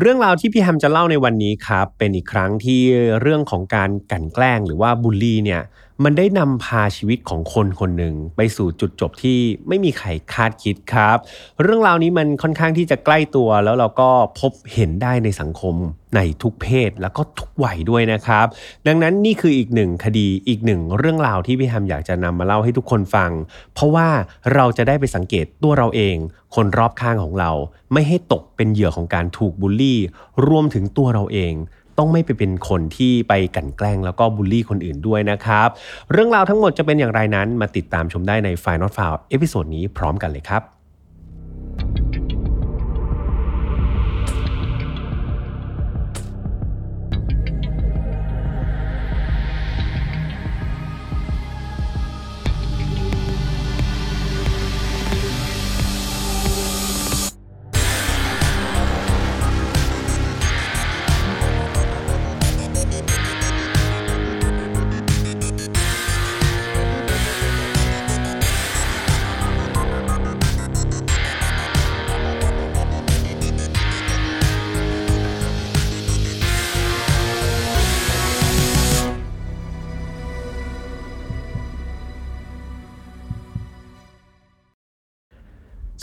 [0.00, 2.80] เรื่องราวที่พี่แฮมจะเล่าในวันนี้ครับเป็นอีกครั้งที่
[3.20, 5.62] เรื่องของการกันแกล้งหรือว่าบูลลี่เนี่ย
[6.02, 11.16] มันได้นำพาชีวิตของคนคนหนึ่งไปสู่จุดจบที่ไม่มีใครคาดคิดครับ
[11.62, 14.10] เรื่องราวนี้มันค่อนข้างที่จะใกล้ตัวแล้วเราก็
[14.40, 15.74] พบเห็นได้ในสังคม
[16.16, 18.46] ในทุกเพศแล้วก็ทุกวัยด้วยนะครับ
[18.86, 23.30] ดังนั้นนี่คืออีกหนึ่งคดีอีกหนึ่งเรื่องราวที่พี่แฮมอยากจะนำมาเล่าให้ทุกคนฟัง
[23.74, 24.08] เพราะว่า
[24.54, 26.16] เราจะได้ไปสังเกตตัวเราเอง
[26.54, 27.50] คนรอบข้างของเรา
[27.92, 29.98] ไม่ให้ตกเป็นเหยื่อของการถูกบูลลี่
[30.46, 31.54] รวมถึงตัวเราเอง
[31.98, 35.68] ต้องไม่ไปเป็นคนที่ไปกันแกล้งแล้วก็บูลลี่คนอื่นด้วยนะครับ
[36.12, 40.62] เรื่องราวทั้งหมดจะเป็นอย่างไรนั้นมาติดตามชมได้ใน File Not Found episode นี้พร้อมกันเลยครับ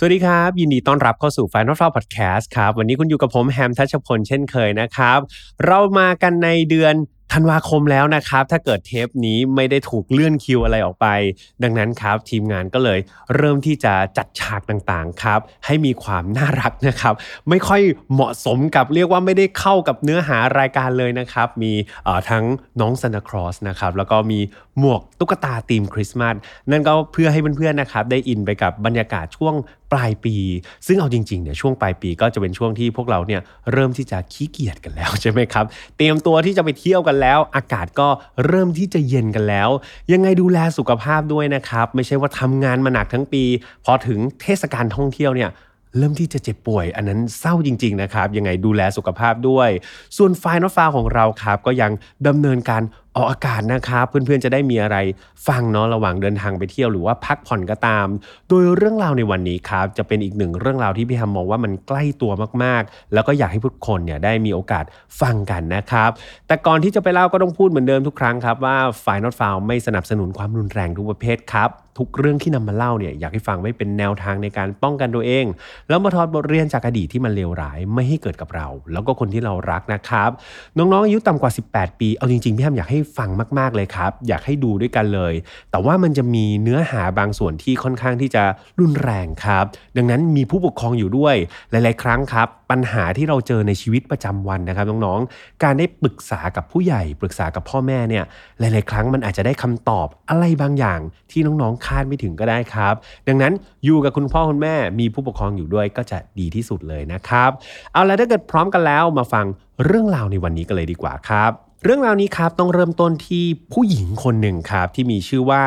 [0.04, 5.20] สวัสดีครับ ยินดีต้อนรับเข้าสู่ Final f a r Podcast ครับ วันนี้คุณอยู่กับผมแฮมทัชพลเช่นเคยนะครับ
[5.66, 6.96] เรามากันในเดือน
[7.36, 11.08] ธันวาคมแล้วนะครับ ถ้าเกิดเทปนี้ไม่ได้ถูกเลื่อนคิวอะไรออกไป
[11.64, 13.00] ดังนั้นครับ ทีมงานก็เลย
[13.36, 17.14] เริ่มที่จะจัดฉากต่างๆครับ ให้มีความน่ารักนะครับ
[17.50, 17.82] ไม่ค่อย
[18.14, 21.74] เหมาะสมกับเรียกว่าไม่ได้เข้ากับเนื้อหารายการเลยนะครับ มี
[22.30, 22.44] ทั้ง
[22.80, 24.40] น้องซานตาครอสนะครับ แล้วก็มี
[24.80, 26.36] หมวกตุ๊กตาธีมคริสต์มาส
[26.72, 29.56] นั่นก็เพื่อให้เพื่อนๆนะครับได้อินไปกับบรรยากาศช่วง
[29.92, 30.36] ปลายปี
[30.88, 35.66] ซึ่งเอาจริงๆเนี่ยช่วงปลายปีก็จะเป็นช่วงที่พวกเราเนี่ยเริ่มที่จะขี้เกียจกันแล้วใช่ไหมครับ
[35.98, 38.08] เตรียมตัวที่จะไปเที่ยวกันแล้ว อากาศก็
[38.48, 39.70] เริ่มที่จะเย็นกันแล้ว
[40.14, 43.44] ยังไงดูแลสุขภาพด้วยนะครับ ไม่ใช่ว่าทำงานมาหนักทั้งปี
[43.86, 45.52] พอถึงเทศกาลท่องเที่ยวเนี่ย
[45.98, 49.70] เริ่มที่จะเจ็บป่วย อันนั้นเศร้าจริง ๆ นะครับ ยังไงดูแลสุขภาพด้วย
[50.18, 51.92] ส่วนไฟนอลฟาของเราครับ ก็ยัง
[52.28, 52.82] ดำเนินการ
[53.18, 54.98] ออกอากาศนะครับเพื่อนๆจะได้มีอะไร
[55.48, 58.08] ฟังเนาะระหว่างเดินทางไปเที่ยวหรือว่าพักผ่อนก็ตาม
[58.48, 62.32] โดยเรื่องราวในวันนี้ครับจะเป็นอีกหนึ่งเรื่องราวที่พี่ฮัมมองว่ามันใกล้ตัว
[62.64, 64.84] มากๆ แล้วก็อยากให้ทุกคนเนี่ยได้มีโอกาส
[65.22, 66.10] ฟังกันนะครับ
[66.48, 75.46] แต่ก่อนที่จะไปเล่าก็ต้องพูดเหมือนเดิมทุกครั้งครับว่าฝ่ายนอตฟาวไม่สนับสนุนความรุนแรงทุกประเภทครับทุกเรื่องที่นำมาเล่าเนี่ยอยากให้ฟังไว้เป็นแนวทางในการป้องกันตัวเอง
[75.90, 80.30] แล้วมาทอดบทเรียนจากอดีตที่มันเลวร้ายไม่ให้เกิดกับเรา แล้วก็คนที่เรารักนะครับ
[80.78, 83.30] น้องๆอายุต่ำกว่า 18 ปีเอาจริงๆพี่ฮัมอยากให้ฟัง
[83.60, 85.34] มากๆเลยครับ อยากให้ดูด้วยกันเลย
[85.72, 88.44] แต่ว่ามันจะมีเนื้อหาบางส่วนที่ค่อนข้างที่จะ
[88.80, 89.66] รุนแรงครับ
[89.98, 91.36] ดังนั้นมีผู้ปกครองอยู่ด้วย
[91.72, 98.24] หลาย ๆ ครั้งครับ ปัญหาที่เราเจอในชีวิตประจำวันนะครับน้องๆการได้ปรึกษากับผู้ใหญ่ ปรึกษากับพ่อแม่เนี่ย
[98.60, 101.00] หลาย ๆ ครั้งมันอาจจะได้คำตอบอะไรบางอย่าง
[101.32, 102.94] ที่น้องๆคาดไม่ถึงก็ได้ครับ
[103.28, 103.54] ดังนั้น
[103.86, 107.50] อยู่กับคุณพ่อคุณแม่มีผู้ปกครองอยู่ด้วยก็จะดีที่สุดเลยนะครับ
[107.94, 109.46] เอาละถ้าเกิดพร้อมกันแล้วมาฟัง
[109.86, 115.64] เรื่องราวในวันนี้กันเลยดีกว่าครับ เรื่องราวนี้ครับต้องเริ่มต้นที่ผู้หญิงคนหนึ่งครับที่มีชื่อว่า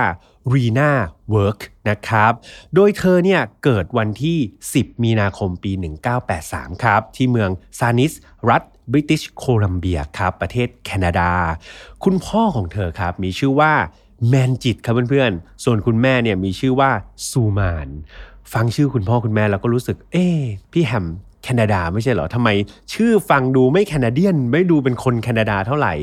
[0.55, 0.91] รีนา
[1.31, 1.61] เวิร์ก
[1.91, 2.33] นะครับ
[2.75, 4.39] โดยเธอเนี่ยเกิดวันที่
[4.73, 5.73] 10 มีนาคมปี
[6.29, 8.13] 1983 ครับ ที่เมืองซานิส
[8.51, 11.31] รัฐบริติชโคลัมเบียครับ ประเทศแคนาดา
[12.05, 13.73] คุณพ่อของเธอครับมีชื่อว่า
[14.29, 16.91] แมนจิตครับเพื่อนๆ ส่วนคุณแม่เนี่ยมีชื่อว่า
[17.29, 17.89] ซูมาน
[18.53, 20.27] ฟังชื่อคุณพ่อคุณแม่แล้วก็รู้สึก เอ๊
[20.73, 21.07] พี่แฮม
[21.45, 22.49] แคนาดาไม่ใช่เหรอทำไม
[22.93, 25.95] ชื่อฟังดูไม่แคนาเดียน ไม่ดูเป็นคนแคนาดาเท่าไหร่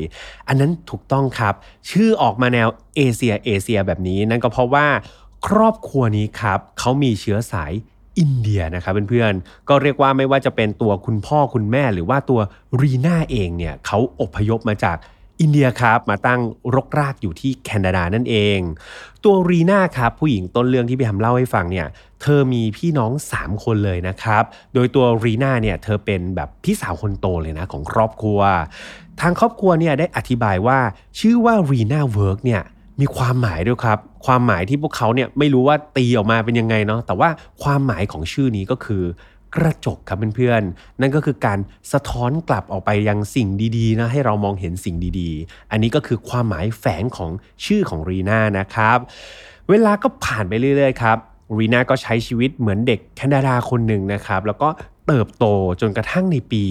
[0.48, 1.54] อันนั้นถูกต้องครับ
[1.90, 4.86] ชื่อออกมาแนวเอเชียเอเชียแบบนี้นั่นก็เพราะว่า
[5.46, 7.72] ครอบครัวนี้ครับเขามีเชื้อสาย
[8.18, 12.40] อินเดียนะครับเพื่อนๆ ก็เรียกว่าไม่ว่าจะเป็นตัวคุณพ่อคุณแม่หรือว่าตัว
[12.80, 14.96] รีน่าเองเนี่ยเขาอพยพมาจาก
[15.42, 16.40] อินเดียครับมาตั้ง
[16.74, 18.58] รกรากอยู่ที่แคนาดานั่นเอง
[19.24, 21.86] ตัวรีน่าครับผู้หญิงต้นเรื่องที่พี่ทำเล่าให้ฟังเนี่ย
[22.22, 24.44] เธอมีพี่น้อง 3 คนเลยนะครับ
[24.74, 28.40] โดยตัวรีน่าเนี่ยเธอเป็นแบบพี่สาวคนโตเลยนะของครอบครัว
[29.20, 30.78] ทางครอบครัวเนี่ยได้อธิบายว่า
[31.20, 32.62] ชื่อว่ารีน่าเวิร์กเนี่ย
[33.00, 37.28] มีความหมายด้วยครับ ความหมายที่พวกเขาเนี่ยไม่รู้ว่าตีออกมาเป็นยังไงเนาะแต่ว่า
[37.62, 39.02] ความหมายของชื่อนี้ก็คือ
[39.56, 41.58] กระจกครับเพื่อนๆ นั่นก็คือการ
[41.92, 47.30] สะท้อนกลับออกไปยังสิ่งดีๆนะให้เรามองเห็นสิ่งดีๆ อันนี้ก็คือความหมายแฝงของ
[47.64, 48.98] ชื่อของรีน่านะครับ
[49.70, 51.18] เวลาก็ผ่านไปเรื่อยๆครับ
[51.58, 54.68] รีน่าก็ใช้ชีวิตเหมือนเด็กแคนาดาคนหนึ่งนะครับ แล้วก็
[55.06, 55.44] เติบโต
[55.80, 56.64] จนกระทั่งในปี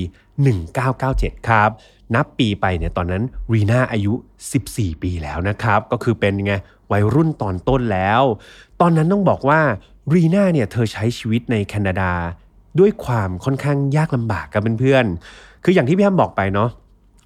[0.72, 1.70] 1997 ครับ
[2.16, 3.24] นับปีไปเนี่ยตอนนั้น
[3.54, 4.14] รีน่าอายุ
[4.58, 6.54] 14 ปีแล้วนะครับ ก็คือเป็นไง
[6.92, 8.22] วัยรุ่นตอนต้นแล้ว
[8.82, 9.62] ตอนนั้นต้องบอกว่า
[10.14, 12.12] รีน่าเนี่ยเธอใช้ชีวิตในแคนาดา
[12.80, 16.70] ด้วยความค่อนข้างยากลำบากกับเพื่อนๆคืออย่างที่พี่แอมบอกไปเนาะ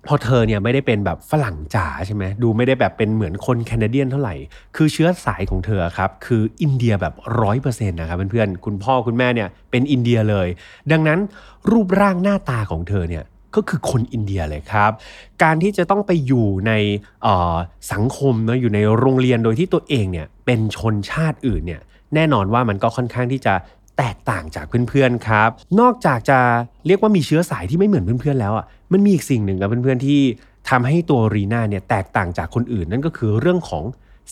[0.08, 4.36] พอเธอเนี่ยไม่ได้เป็นแบบฝรั่งจ๋าใช่ไหมดูไม่ได้แบบเป็นเหมือนคนแคนาเดียนเท่าไหร่
[4.76, 10.48] คือเชื้อสายของเธอครับ คืออินเดียแบบร้อยเปอร์เซ็นต์นะครับเพื่อนๆคุณพ่อคุณแม่เนี่ยเป็นอินเดียเลย
[10.92, 11.20] ดังนั้น
[11.72, 13.24] รูปร่างหน้าตาของเธอเนี่ย
[13.56, 14.92] ก็คือคนอินเดียเลยครับ
[15.44, 16.72] การที่จะต้องไปอยู่ใน
[17.92, 21.82] สังคมเนาะอยู่ในโรงเรียนโดยที่ตัวเองเนี่ยเป็นชนชาติอื่นเนี่ย
[22.16, 23.54] แน่นอนว่ามันก็ค่อนข้างที่จะ
[23.98, 25.50] แตกต่างจากเพื่อนๆครับ
[25.80, 26.40] นอกจากจะ
[26.88, 30.22] เรียกว่ามีเชื้อสายที่ไม่เหมือนเพื่อนๆแล้วอะมันมีอีกสิ่งหนึ่งครับเพื่อนๆที่
[30.70, 33.84] ทำให้ตัวรีน่าเนี่ยแตกต่างจากคนอื่นนั่นก็คือเรื่องของ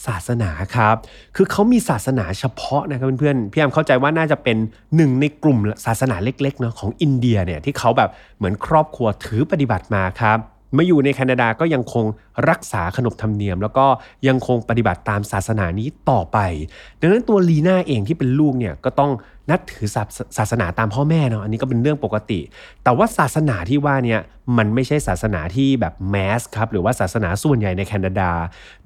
[0.05, 0.95] ศาสนาครับ
[1.35, 4.57] คือเขามีศาสนาเฉพาะนะครับเพื่อนๆ พี่แอมเข้าใจว่าน่าจะเป็น
[4.95, 10.37] หนึ่งในกลุ่มศาสนาเล็กๆเนาะของอินเดียเนี่ยที่เขาแบบเหมือนครอบครัวถือปฏิบัติมาครับ
[10.77, 12.05] มาอยู่ในแคนาดาก็ยังคง
[12.49, 13.85] รักษาขนบธรรมเนียม แล้วก็
[14.27, 16.37] ยังคงปฏิบัติตามศาสนานี้ต่อไป
[17.01, 19.11] ดังนั้นตัวลีน่าเองที่เป็นลูกเนี่ยก็ต้อง
[19.51, 19.87] นับถือ
[20.37, 22.39] ศาสนาตามพ่อแม่เนาะอันนี้ก็เป็นเรื่องปกติ
[22.83, 24.19] แต่ว่าศาสนาที่ว่าเนี่ย
[24.57, 28.29] มันไม่ใช่ศาสนาที่แบบแมสครับหรือว่าศาสนาส่วนใหญ่ในแคนาดา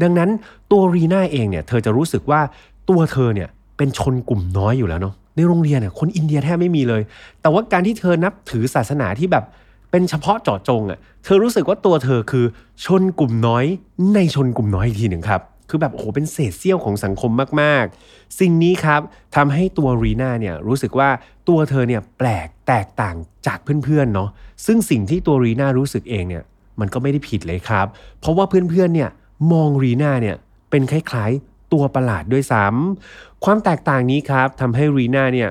[0.02, 0.30] ดังนั้น
[0.72, 2.42] ตัวรีน่าเองเนี่ยเธอจะรู้สึกว่า
[2.90, 7.02] ตัวเธอเนี่ยเป็นชนกลุ่มน้อยอยู่แล้วเนาะในโรงเรียนเนี่ยคนอินเดียแทบไม่มีเลย
[7.42, 9.46] แต่ว่าการที่เธอนับถือศาสนาที่แบบ
[9.92, 12.46] เป็นเฉพาะเจาะจงอะ่ะเธอรู้สึกว่าตัวเธอคือ
[12.86, 13.66] ชนกลุ่มน้อย
[14.14, 17.32] ในชนกลุ่มน้อยอีกทีหนึ่งครับคือแบบโอ้โหเป็นเศษเสี้ยวของสังคม
[17.62, 19.02] มาก ๆ สิ่งนี้ครับ
[19.36, 21.10] ทำให้ตัวรีน่าเนี่ยรู้สึกว่า
[21.48, 23.16] ตัวเธอเนี่ยแปลกแตกต่าง
[23.48, 24.30] จากเพื่อน ๆ เนาะ
[24.66, 26.44] ซึ่งสิ่งที่ตัวรีน่ารู้สึกเองเนี่ย
[26.80, 27.86] มันก็ไม่ได้ผิดเลยครับ
[28.20, 29.10] เพราะว่าเพื่อน ๆ เนี่ย
[29.52, 30.36] มองรีน่าเนี่ย
[30.70, 35.50] เป็นคล้าย ๆ ตัวประหลาดด้วยซ้ำความแตกต่างนี้ครับทำให้รีน่าเนี่ย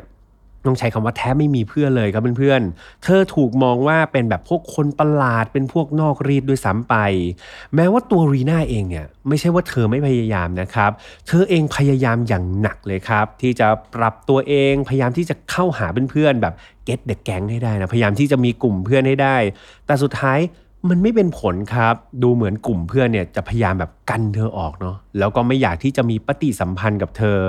[0.69, 6.95] ต้องใช้คำว่าแทบไม่มีเพื่อนเลยครับเพื่อนๆ เธอถูกมองว่าเป็นแบบพวกคนประหลาดเป็นพวกนอกรีดด้วยซ้ำไป
[7.75, 10.91] แม้ว่าตัวรีน่าเองเนี่ยไม่ใช่ว่าเธอไม่พยายามนะครับ
[11.29, 16.55] เธอเองพยายามอย่างหนักเลยครับ ที่จะปรับตัวเองพยายามที่จะเข้าหาเพื่อนๆแบบ
[16.85, 19.37] เก็ตเด็กแก๊งให้ได้นะพยายามที่จะมีกลุ่มเพื่อนให้ได้
[19.87, 20.39] แต่สุดท้าย
[20.89, 27.41] มันไม่เป็นผลครับ ดูเหมือนกลุ่มเพื่อนเนี่ยจะพยายามแบบกันเธอออกเนาะแล้วก็ไม่อยากที่จะมีปฏิสัมพันธ์กับเธอ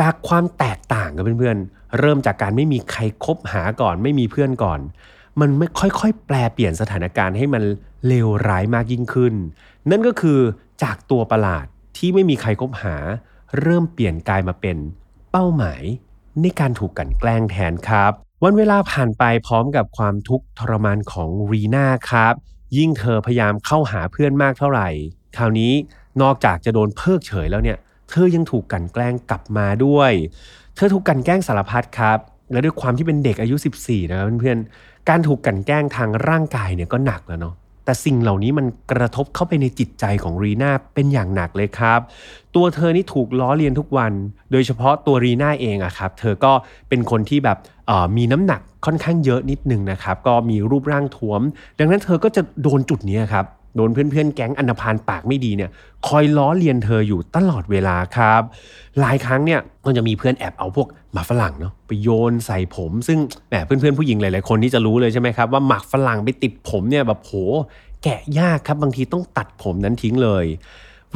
[0.00, 4.80] จากความแตกต่างกับเพื่อนๆ เริ่มจากการไม่มีใครคบหาก่อน ไม่มีเพื่อนก่อน
[5.40, 7.62] มันไม่ค่อยๆ แปลเปลี่ยนสถานการณ์ให้มัน
[8.06, 9.34] เลวร้ายมากยิ่งขึ้น
[9.90, 10.40] นั่นก็คือ
[10.82, 11.66] จากตัวประหลาด
[11.96, 12.96] ที่ไม่มีใครคบหา
[13.60, 14.76] เริ่มเปลี่ยนกลายมาเป็น
[15.32, 15.82] เป้าหมาย
[16.42, 18.12] ในการถูกกันแกล้งแทนครับ
[18.44, 22.34] วันเวลาผ่านไปพร้อมกับความทุกข์ทรมานของรีน่าครับ
[22.76, 24.88] ยิ่งเธอพยายามเข้าหาเพื่อนมากเท่าไหร่
[25.36, 25.72] คราวนี้
[26.22, 27.78] นอกจากจะโดนเพิกเฉยแล้วเนี่ย
[28.10, 30.12] เธอยังถูกกันแกล้งกลับมาด้วย
[30.76, 32.18] เธอถูกกันแกล้งสารพัดครับ
[32.52, 42.00] และด้วยความที่เป็นเด็กอายุ 14 นะเพื่อนๆ การถูกกันแกล้งทางร่างกายเนี่ยก็หนักแล้วเนาะแต่สิ่งเหล่านี้มันกระทบเข้าไปในจิตใจของรีนาเป็นอย่างหนักเลยครับ
[42.54, 44.12] ตัวเธอนี่ถูกล้อเลียนทุกวัน
[44.52, 46.52] โดยเฉพาะตัวรีนาเองอะครับ เธอก็
[46.88, 47.58] เป็นคนที่แบบ
[48.16, 51.40] มีน้ำหนักค่อนข้างเยอะนิดนึงนะครับ ก็มีรูปร่างท้วม
[51.78, 53.44] ดังนั้นเธอก็จะโดนจุดนี้ครับ
[53.76, 55.70] โดนเพื่อนๆ แก๊งอันพานปากไม่ดีเนี่ย
[56.08, 58.42] คอยล้อเลียนเธออยู่ตลอดเวลาครับ
[59.00, 63.18] หลายครั้งเนี่ยก็จะมีเพื่อนแอบเอาพวกหมากฝรั่งเนาะไปโยนใส่ผม ซึ่ง
[63.48, 67.32] แหมเพื่อนๆผู้หญิงหลายๆคนที่จะรู้เลยใช่ไหมครับว่าหมากฝรั่งไปติดผมเนี่ยแบบโห
[68.02, 70.44] แกะยากครับบางทีต้องตัดผมนั้นทิ้งเลย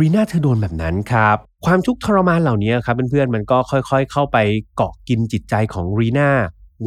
[0.00, 1.36] รีน่าเธอโดนแบบนั้นครับ
[1.66, 4.38] ความทุกข์ทรมานเหล่านี้ครับเพื่อนๆมันก็ค่อยๆ เข้าไป
[4.76, 6.30] เกาะกินจิตใจของรีน่า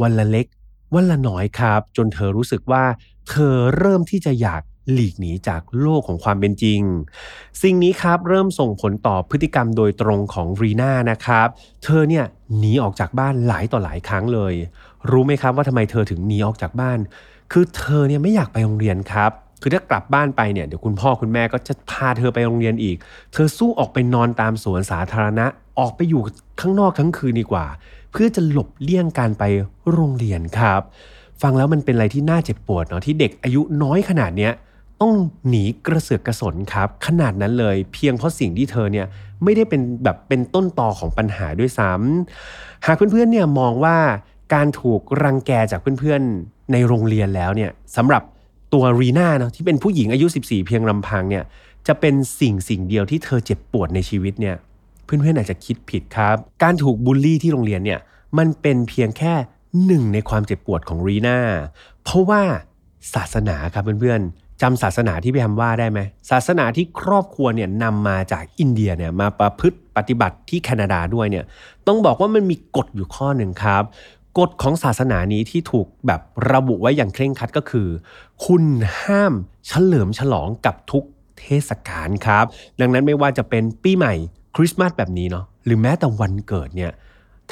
[0.00, 0.46] วันละเล็ก
[0.94, 2.84] วันละน้อยครับ จนเธอรู้สึกว่า
[3.28, 4.62] เธอเริ่มที่จะอยาก
[4.92, 6.80] หลีกหนีจากโลกของความเป็นจริง
[7.62, 11.48] สิ่งนี้ครับเริ่มส่งผลต่อพฤติกรรมโดยตรงของรีน่านะครับ
[11.84, 12.24] เธอเนี่ย
[12.58, 14.54] หนีออกจากบ้านหลายต่อหลายครั้งเลย
[15.10, 16.98] รู้ไหมครับว่าทำไมเธอถึงหนีออกจากบ้าน
[17.52, 19.30] คือเธอเนี่ยไม่อยากไปโรงเรียนครับ
[19.62, 22.96] คือถ้ากลับบ้านไปเนี่ยเดี๋ยวคุณพ่อคุณแม่ก็จะพาเธอไปโรงเรียนอีก
[23.32, 25.46] เธอสู้ออกไปนอนตามสวนสาธารณะ
[25.78, 26.22] ออกไปอยู่
[26.60, 27.66] ข้างนอกทั้งคืนดีกว่า
[28.12, 29.44] เพื่อจะหลบเลี่ยงการไป
[29.92, 30.80] โรงเรียนครับ
[31.42, 34.52] ฟังแล้วมันเป็นอะไรที่น่าเจ็บปวดเนาะที่เด็กอายุน้อยขนาดเนี้ย
[35.04, 35.16] ต้อง
[35.48, 39.06] หนีกระเสือกกระสนครับ ขนาดนั้นเลย เพียงเพราะสิ่งที่เธอเนี่ย
[39.44, 43.96] ไม่ได้เป็นแบบเป็นต้นตอของปัญหาด้วยซ้ำหากเพื่อนๆเนี่ยมองว่า
[44.54, 48.22] การถูกรังแกจากเพื่อนๆในโรงเรียนแล้วเนี่ยสำหรับ
[48.72, 51.44] ตัวรีน่าเนาะที่เป็นผู้หญิงอายุ 14 เพียงลำพังเนี่ย
[51.86, 54.56] จะเป็นสิ่งสิ่งเดียวที่เธอเจ็บปวดในชีวิตเนี่ย
[55.04, 58.00] เพื่อนๆอาจจะคิดผิดครับ การถูกบูลลี่ที่โรงเรียนเนี่ย
[58.38, 59.34] มันเป็นเพียงแค่
[59.86, 61.38] หนึ่งในความเจ็บปวดของรีน่า
[62.04, 62.42] เพราะว่า
[63.14, 71.44] ศาสนาครับเพื่อนๆ จำศาสนาที่พี่ทำว่าได้ไหมศาสนาที่ครอบครัวเนี่ยนำมาจากอินเดียเนี่ยมาประพฤติปฏิบัติที่แคนาดาด้วยเนี่ย
[71.86, 73.82] ต้องบอกว่ามันมีกฎอยู่ข้อหนึ่งครับ
[74.38, 76.20] กฎของศาสนานี้ที่ถูกแบบ
[76.52, 77.88] ระบุไว้อย่างเคร่งครัดก็คือ
[78.46, 78.64] คุณ
[79.02, 79.32] ห้าม
[79.66, 81.04] เฉลิมฉลองกับทุก
[81.38, 82.44] เทศกาลครับ
[82.80, 84.14] ดังนั้นไม่ว่าจะเป็นปีใหม่
[84.56, 86.92] คริสต์มาสแบบนี้เนาะหรือแม้แต่วันเกิดเนี่ย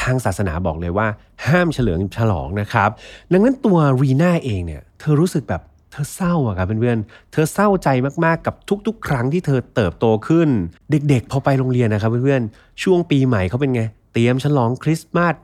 [0.03, 1.07] ทางศาสนาบอกเลยว่า
[1.47, 2.91] ห้ามเฉลิมฉลองนะครับ
[3.33, 7.89] ดังนั้นตัวรีน่าเองเนี่ยเธอรู้สึกแบบ เธอเศร้าอะครับเพื่อนๆ เธอเศร้าใจ
[8.25, 8.55] มากๆกับ
[8.87, 10.49] ทุกๆ ครั้งที่เธอเติบโตขึ้น
[10.91, 13.83] เด็กๆ พอไปโรงเรียนนะครับเพื่อนๆ ช่วงปีใหม่เขาเป็นไง
[14.13, 15.35] เตรียมฉลองคริสต์มาส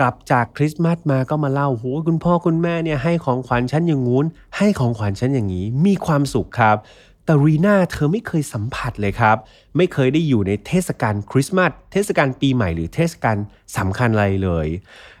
[0.00, 6.76] กลับจากคริสต์มาสมาก็มาเล่าโหคุณพ่อคุณแม่เนี่ยให้ของขวัญฉันอย่างงู้น ให้ของขวัญฉันอย่างนี้ มีความสุขครับ
[7.24, 9.36] แต่รีน่าเธอไม่เคยสัมผัสเลยครับ
[9.76, 13.36] ไม่เคยได้อยู่ในเทศกาลคริสต์มาสเทศกาลปีใหม่หรือเทศกาล
[13.76, 14.66] สำคัญอะไรเลย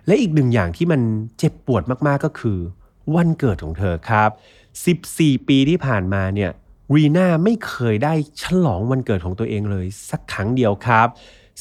[0.06, 1.00] และอีกหนึ่งอย่างที่มัน
[1.38, 2.58] เจ็บปวดมากๆก็คือ
[3.16, 4.30] วันเกิดของเธอครับ
[4.88, 6.50] 14 ปีที่ผ่านมาเนี่ย
[6.94, 11.08] รีน่าไม่เคยได้ฉลองวันเกิดของตัวเองเลย สักครั้งเดียวครับ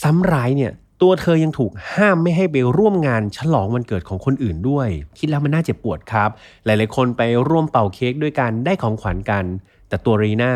[0.02, 4.88] ซ้ำร้ายเนี่ยตัวเธอยังถูกห้ามไม่ให้ไปร่วมงานฉลองวันเกิดของคนอื่นด้วย
[5.18, 6.30] คิดแล้วมันน่าเจ็บปวดครับ
[6.66, 9.46] หลายๆคนไปร่วมเป่าเค้กด้วยกันได้ของขวัญกัน
[9.88, 10.54] แต่ตัวรีน่า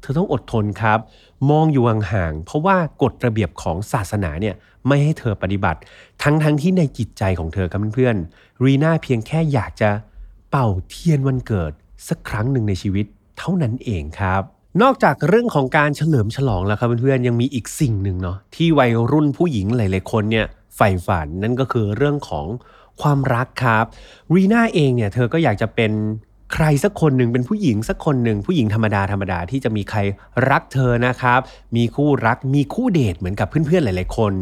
[0.00, 0.98] เธอต้องอดทนครับ
[1.50, 4.54] มองอยู่ห่างๆเพราะว่ากฎระเบียบของศาสนาเนี่ย
[4.86, 5.80] ไม่ให้เธอปฏิบัติ
[6.22, 9.90] ทั้งๆทที่ในจิตใจของเธอครับเพื่อนๆรีน่าเพียงแค่อยากจะ
[10.54, 11.72] เป่าเทียนวันเกิด
[12.08, 13.06] สักครั้งหนึ่งในชีวิต
[13.38, 14.42] เท่านั้นเองครับ
[14.82, 22.46] นอกจากเรื่องของการเฉลิมฉลองแล้วครับเพื่อนๆยังมีอีกสิ่งหนึ่งเนาะที่วัยรุ่นผู้หญิงหลายๆคนเนี่ยใฝ่ฝันนั่นก็คือเรื่องของ
[23.02, 23.84] ความรักครับ
[24.34, 25.92] รีน่าเองเนี่ยเธอก็อยากจะเป็น
[26.52, 29.98] ใครสักคนหนึ่งเป็นผู้หญิงสักคนหนึ่งผู้หญิงธรรมดาธรรมดาที่จะมีใคร
[30.50, 31.40] รักเธอนะครับ
[31.76, 34.32] มีคู่รักมีคู่เดทเหมือนกับเพื่อนๆหลาย ๆ คน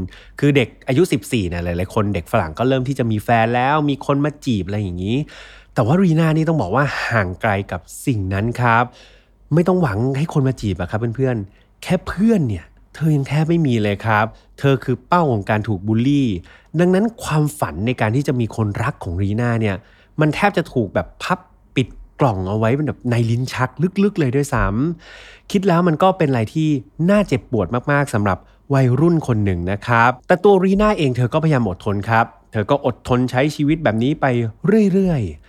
[0.40, 5.16] คือเด็กอายุ 14เนี่ยหลายๆคน เด็กฝรั่งก็เริ่มที่จะมีแฟนแล้ว มีคนมาจีบอะไรอย่างนี้
[5.80, 8.84] แต่ว่ารีน่านี่ต้องบอกว่าห่างไกลกับสิ่งนั้นครับ
[9.54, 14.26] ไม่ต้องหวังให้คนมาจีบอะครับเพื่อนๆ แค่เพื่อนเนี่ยเธอยังแทบไม่มีเลยครับ
[14.58, 16.28] เธอคือเป้าของการถูกบูลลี่
[16.80, 19.76] ดังนั้นความฝันในการที่จะมีคนรักของรีน่าเนี่ย
[20.20, 21.38] มันแทบจะถูกแบบพับ
[21.76, 21.88] ปิด
[22.20, 23.70] กล่องเอาไว้เป็นแบบในลิ้นชัก
[24.02, 26.68] ลึกๆ เลยด้วยซ้ำคิดแล้วมันก็เป็นอะไรที่
[27.10, 28.38] น่าเจ็บปวดมากๆสำหรับ
[28.74, 34.26] วัยรุ่นคนหนึ่งนะครับ แต่ตัวรีน่าเองเธอก็พยายามอดทนครับ เธอก็อดทนใช้ชีวิตแบบนี้ไป
[34.92, 35.39] เรื่อยๆ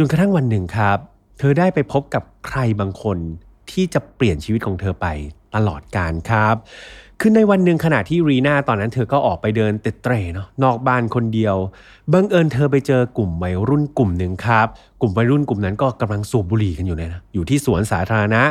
[0.00, 0.98] จนกระทั่งวันหนึ่งครับ
[1.38, 3.18] เธอได้ไปพบกับใครบางคน
[3.70, 5.06] ที่จะเปลี่ยนชีวิตของเธอไป
[5.54, 6.54] ตลอดการครับ
[7.20, 11.56] คือในวันหนึ่งขณะที่รีน่าตอนนั้นเธอก็ออกไปเดินเตะเตร่เนาะนอกบ้านคนเดียว
[12.12, 14.66] บังเอิญเธอไปเจอกลุ่มวัยรุ่นกลุ่มหนึ่งครับ
[15.00, 18.42] กลุ่มวัยรุ่นกลุ่มนั้นก็กำลังสูบบุหรี่กันอยู่เลยนะ อยู่ที่สวนสาธารณะ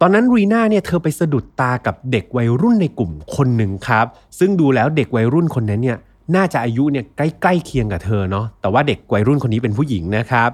[0.00, 4.06] ตอนนั้นรีน่าเนี่ยเธอไปสะดุดตากับเด็กวัยรุ่นในกลุ่มคนหนึ่งครับ
[4.38, 5.98] ซึ่งดูแล้วเด็กวัยรุ่นคนนั้นเนี่ย
[6.36, 10.48] น่าจะอายุเนี่ยใกล้ๆเคียงกับเธอเนาะแต่ว่าเด็กวัยรุ่นคนนี้เป็นผู้หญิงนะครับ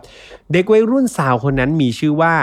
[0.53, 2.35] เด็กวัยรุ่นสาวคนนั้นมีชื่อว่า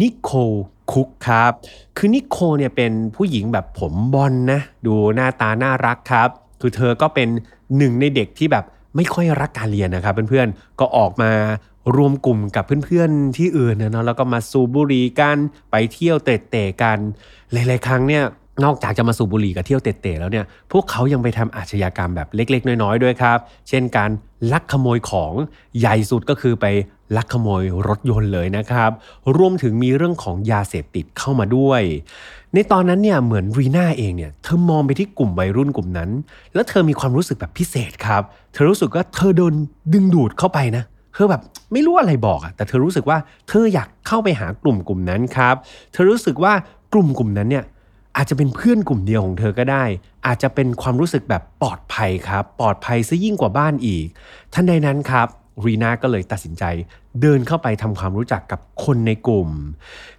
[0.00, 0.54] นิโคล
[0.92, 1.52] คุกครับ
[1.96, 6.28] คือนิโคเนี่ยเป็นผู้หญิงแบบผมบอลนะ ดูหน้าตาน่ารักครับ
[6.60, 7.28] คือเธอก็เป็น
[7.76, 8.64] หนึ่งในเด็กที่แบบ
[8.96, 11.32] ไม่ค่อยรักการเรียนนะครับเพื่อนๆ ก็ออกมา
[11.96, 15.36] รวมกลุ่มกับเพื่อนๆที่อื่นนะเนาะแล้วก็มาสูบบุหรี่กัน
[15.70, 16.98] ไปเที่ยวเตะๆกัน
[17.52, 18.24] หลายๆครั้งเนี่ย
[18.64, 23.38] นอกจากจะมาสูบบุหรี่กับเที่ยวเตะๆแล้วเนี่ย พวกเขายังไปทำอาชญากรรมแบบเล็ก ๆ น้อย ๆ ด้วยครับ
[23.68, 24.10] เช่นการ
[24.52, 25.32] ลักขโมยของ
[25.78, 26.66] ใหญ่สุดก็คือไป
[27.16, 28.90] ลักขโมยรถยนต์เลยนะครับ
[29.36, 31.82] รวมถึงมีเรื่องของยาเสพติดเข้ามาด้วย
[32.54, 36.10] ในตอนนั้นเนี่ยเหมือนรีน่าเองเนี่ยเธอมองไปที่กลุ่มวัยรุ่นกลุ่มนั้น
[36.54, 38.22] แล้วเธอมีความรู้สึกแบบพิเศษครับ
[38.52, 39.54] เธอรู้สึกว่าเธอโดน
[39.92, 40.84] ดึงดูดเข้าไปนะ
[41.14, 45.54] เธอแบบไม่รู้อะไรบอกอะแต่เธอรู้สึกว่าเธออยากเข้าไปหากลุ่มกลุ่มนั้นครับ
[45.92, 46.52] เธอรู้สึกว่า
[46.92, 47.64] กลุ่มกลุ่มนั้นเนี่ย
[48.18, 49.84] อาจจะเป็นเพื่อนกลุ่มเดียวของเธอก็ได้
[50.26, 54.06] อาจจะเป็นความรู้สึกแบบปลอดภัยครับ ปลอดภัยซะยิ่งกว่าบ้านอีก
[54.52, 55.26] ท่านใดนั้นครับ
[55.64, 56.64] รีนาก็เลยตัดสินใจ
[57.20, 59.48] เดินเข้าไปทำความรู้จักกับคนในกลุ่ม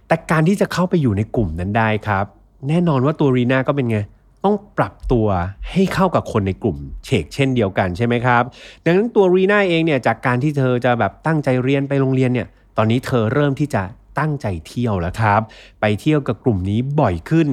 [0.06, 2.24] แต่การที่จะเข้าไปอยู่ในกลุ่มนั้นได้ครับ
[2.68, 3.98] แน่นอนว่าตัวรีนาก็เป็นไง
[4.44, 5.26] ต้องปรับตัว
[5.70, 8.42] ให้เข้ากับคนในกลุ่มเชกเช่นเดียวกันใช่ไหมครับ
[8.84, 13.82] ดังนั้นตัวรีน่าเองเนี่ยจากการที่เธอจะแบบตั้งใจเรียนไปโรงเรียนเนี่ย ตอนนี้เธอเริ่มที่จะ
[14.18, 15.40] ตั้งใจเที่ยวแล้วครับ
[15.80, 17.48] ไปเที่ยวกับกลุ่มนี้บ่อยขึ้น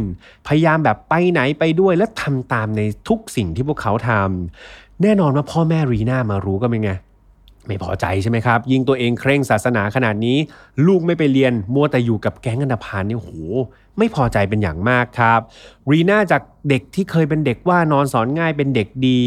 [0.48, 6.92] พยายามแบบไปไหนไปด้วยและทำตามในทุกสิ่งที่พวกเขาทำแน่นอนว่าพ่อแม่รีน่ามารู้ก็เป็นไง
[7.68, 10.38] ไม่พอใจใช่ไหมครับ ยิ่งตัวเองเคร่งศาสนาขนาดนี้
[10.88, 13.32] ลูกไม่ไปเรียนมัวแต่อยู่กับแก๊งอันดพานเนี่ยโห
[13.98, 15.40] ไม่พอใจเป็นอย่างมากครับ
[15.92, 19.20] รีน่าจากเด็กที่เคยเป็นเด็กว่านอนสอนง่ายเป็นเด็กดี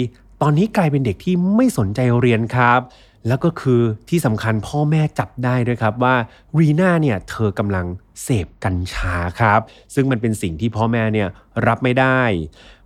[0.42, 2.80] ตอนนี้กลายเป็นเด็กที่ไม่สนใจเรียนครับ
[3.28, 6.14] แล้วก็คือที่สำคัญพ่อแม่จับได้ด้วยครับว่า
[6.58, 7.86] รีน่าเนี่ยเธอกำลัง
[8.22, 9.60] เสพกัญชาครับ
[9.94, 11.28] ซึ่งมันเป็นสิ่งที่พ่อแม่เนี่ย
[11.66, 12.20] รับไม่ได้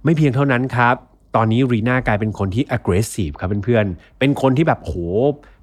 [0.04, 0.94] ไม่เพียงเท่านั้นครับ
[1.36, 4.94] ตอนนี้รีน่ากลายเป็นคนที่ aggressive ครับเพื่อนๆ เป็นคนที่แบบโห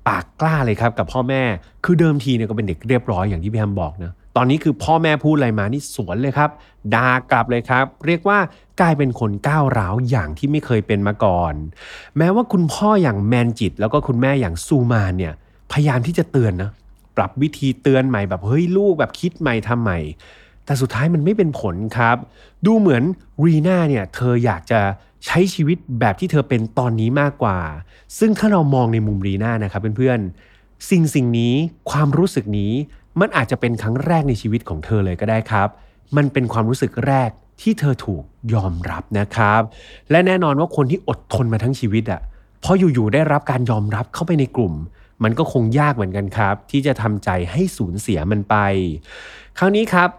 [0.07, 1.43] ปากกล้าเลยครับกับพ่อแม่
[1.85, 6.49] คือเดิมทีเนี่ยก็เป็นเด็กเรียบร้อยอย่างที่พี่แฮมบอกนะ ตอนนี้คือพ่อแม่พูดอะไรมานี่สวนเลยครับ
[6.95, 8.39] ด่ากลับเลยครับ เรียกว่า
[8.81, 11.53] กลายเป็นคนก้าวร้าวอย่างที่ไม่เคยเป็นมาก่อน
[12.17, 15.33] แม้ว่าคุณพ่ออย่างแมนจิต แล้วก็คุณแม่อย่างซูมานเนี่ย
[15.71, 16.71] พยายามที่จะเตือนนะ
[17.17, 19.99] ปรับวิธีเตือนใหม่แบบเฮ้ยลูกแบบคิดใหม่ทำใหม่
[20.65, 22.17] แต่สุดท้ายมันไม่เป็นผลครับ
[22.65, 23.03] ดูเหมือน
[23.45, 24.79] รีน่าเนี่ยเธออยากจะ
[25.25, 27.59] ใช้ชีวิตแบบที่เธอเป็นตอนนี้มากกว่า
[28.19, 31.53] ซึ่งถ้าเรามองในมุมรีน่านะครับเพื่อนๆ สิ่งสิ่งนี้
[31.91, 32.73] ความรู้สึกนี้
[33.19, 35.67] มันอาจจะเป็นครั้งแรกในชีวิตของเธอเลยก็ได้ครับ
[36.17, 37.29] มันเป็นความรู้สึกแรก
[37.61, 39.61] ที่เธอถูกยอมรับนะครับ
[40.11, 42.21] และแน่นอนว่าคนที่อดทนมาทั้งชีวิตอะ่ะ
[42.63, 44.73] พออยู่ๆได้รับการยอมรับเข้าไปในกลุ่ม
[45.23, 48.55] มันก็คงยากเหมือนกันครับ ที่จะทำใจให้สูญเสียมันไป
[49.59, 50.09] คราวนี้ครับ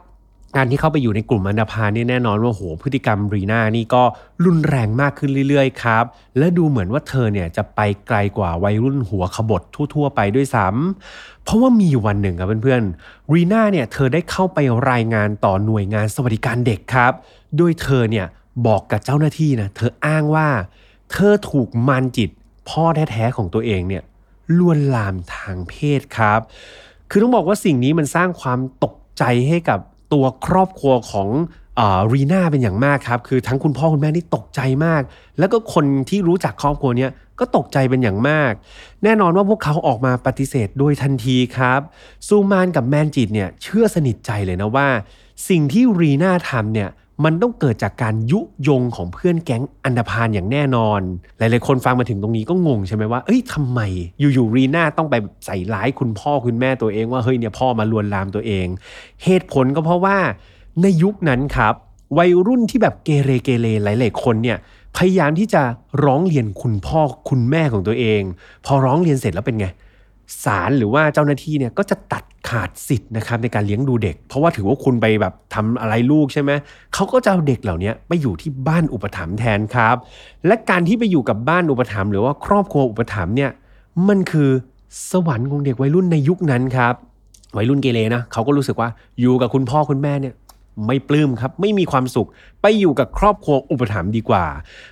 [0.57, 4.03] การที่เข้าไปอยู่ในกลุ่มอันดาพานี่แน่นอนว่าโหพฤติกรรมรีน่านี่ก็
[4.45, 6.05] รุนแรงมากขึ้นเรื่อยๆครับ
[6.39, 9.63] และดูเหมือนว่าเธอเนี่ยจะไปไกลกว่าวัยรุ่นหัวขบถ
[9.95, 14.59] ทั่ว ๆ ไปด้วยซ้ำ เพราะว่ามีวันหนึ่งครับเพื่อนๆรีน่าเนี่ยเธอได้เข้าไป
[14.91, 17.13] รายงานต่อหน่วยงานสวัสดิการเด็กครับ
[17.57, 18.27] โดยเธอเนี่ย
[18.67, 20.49] บอกกับเจ้าหน้าที่นะเธออ้างว่า
[21.13, 22.31] เธอถูกมารจิต
[22.69, 24.03] พ่อแท้ๆของตัวเองเนี่ย
[24.59, 26.41] ลวนลามทางเพศครับ
[27.11, 29.79] คือต้องบอกว่าสิ่งนี้มันสร้างความตกใจให้กับ
[30.13, 31.29] ตัวครอบครัวของ
[32.13, 35.03] รีน่าเป็นอย่างมากครับ คือทั้งคุณพ่อคุณแม่นี่ตกใจมาก
[35.39, 37.07] แล้วก็คนที่รู้จักครอบครัวเนี้
[37.39, 38.53] ก็ตกใจเป็นอย่างมาก
[39.05, 41.81] แน่นอนว่าพวกเขาออกมาปฏิเสธโดยทันทีครับ
[42.27, 44.89] ซูมานกับแมนจิตเนี่ยเชื่อสนิทใจเลยนะว่า
[45.49, 46.91] สิ่งที่รีน่าทำเนี่ย
[47.25, 51.01] มันต้องเกิดจากการยุยงของเพื่อนแก๊งอันดพานอย่างแน่นอน
[51.39, 53.81] หลาย ๆ คนฟังมาถึงตรงนี้ก็งงใช่ไหมว่า เอ้ยทำไม
[54.19, 55.15] อยู่ ๆ รีน่าต้องไป
[55.47, 58.67] ใส่ร้ายคุณพ่อคุณแม่ตัวเองว่า เฮ้ยเนี่ยพ่อมาลวนลามตัวเอง
[59.25, 60.17] เหตุผลก็เพราะว่า
[60.83, 61.75] ในยุคนั้นครับ
[62.19, 64.59] วัยรุ่นที่แบบเกเรเกเรหลาย ๆ คนเนี่ย
[64.97, 65.63] พยายามที่จะ
[66.05, 68.23] ร้องเรียนคุณพ่อคุณแม่ของตัวเอง
[68.67, 69.67] พอร้องเรียนเสร็จแล้วเป็นไง
[70.45, 76.51] ศาลหรือว่าเจ้าหน้าที่เนี่ยก็จะตัดขาดสิทธิ์นะครับในการเลี้ยงดูเด็ก เพราะว่าถือว่าคุณไปแบบทำอะไรลูกใช่ไหม
[76.95, 79.97] เขาก็จะเอาเด็กเหล่านี้ไปอยู่ที่บ้านอุปถัมภ์แทนครับ
[80.47, 83.51] และการที่ไปอยู่กับบ้านอุปถัมภ์หรือว่าครอบครัวอุปถัมภ์เนี่ย
[84.09, 84.51] มันคือ
[85.11, 86.95] สวรรค์ของเด็กวัยรุ่นในยุคนั้นครับ
[87.57, 88.89] วัยรุ่นเกเรนะเขาก็รู้สึกว่า
[89.21, 90.35] อยู่กับคุณพ่อคุณแม่เนี่ย
[90.87, 92.29] ไม่ปลื้มครับ ไม่มีความสุข
[92.63, 94.47] ไปอยู่กับครอบครัวอุปถัมภ์ดีกว่า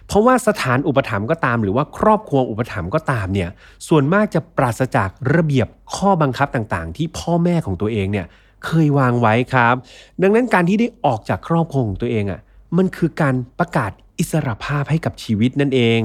[0.07, 3.51] เพราะว่าสถานอุปถัมภ์ก็ตาม หรือว่าครอบครัวอุปถัมภ์ก็ตามเนี่ย
[3.89, 8.27] ส่วนมากจะปราศจากระเบียบข้อบังคับต่างๆ ที่พ่อแม่ของตัวเองเนี่ย
[8.67, 9.75] เคยวางไว้ครับ
[10.23, 12.41] ดังนั้นการที่ได้ออกจากครอบครัวของตัวเองอะ่ะ
[12.77, 16.01] มันคือการประกาศ อิสระภาพให้กับชีวิตนั่นเอง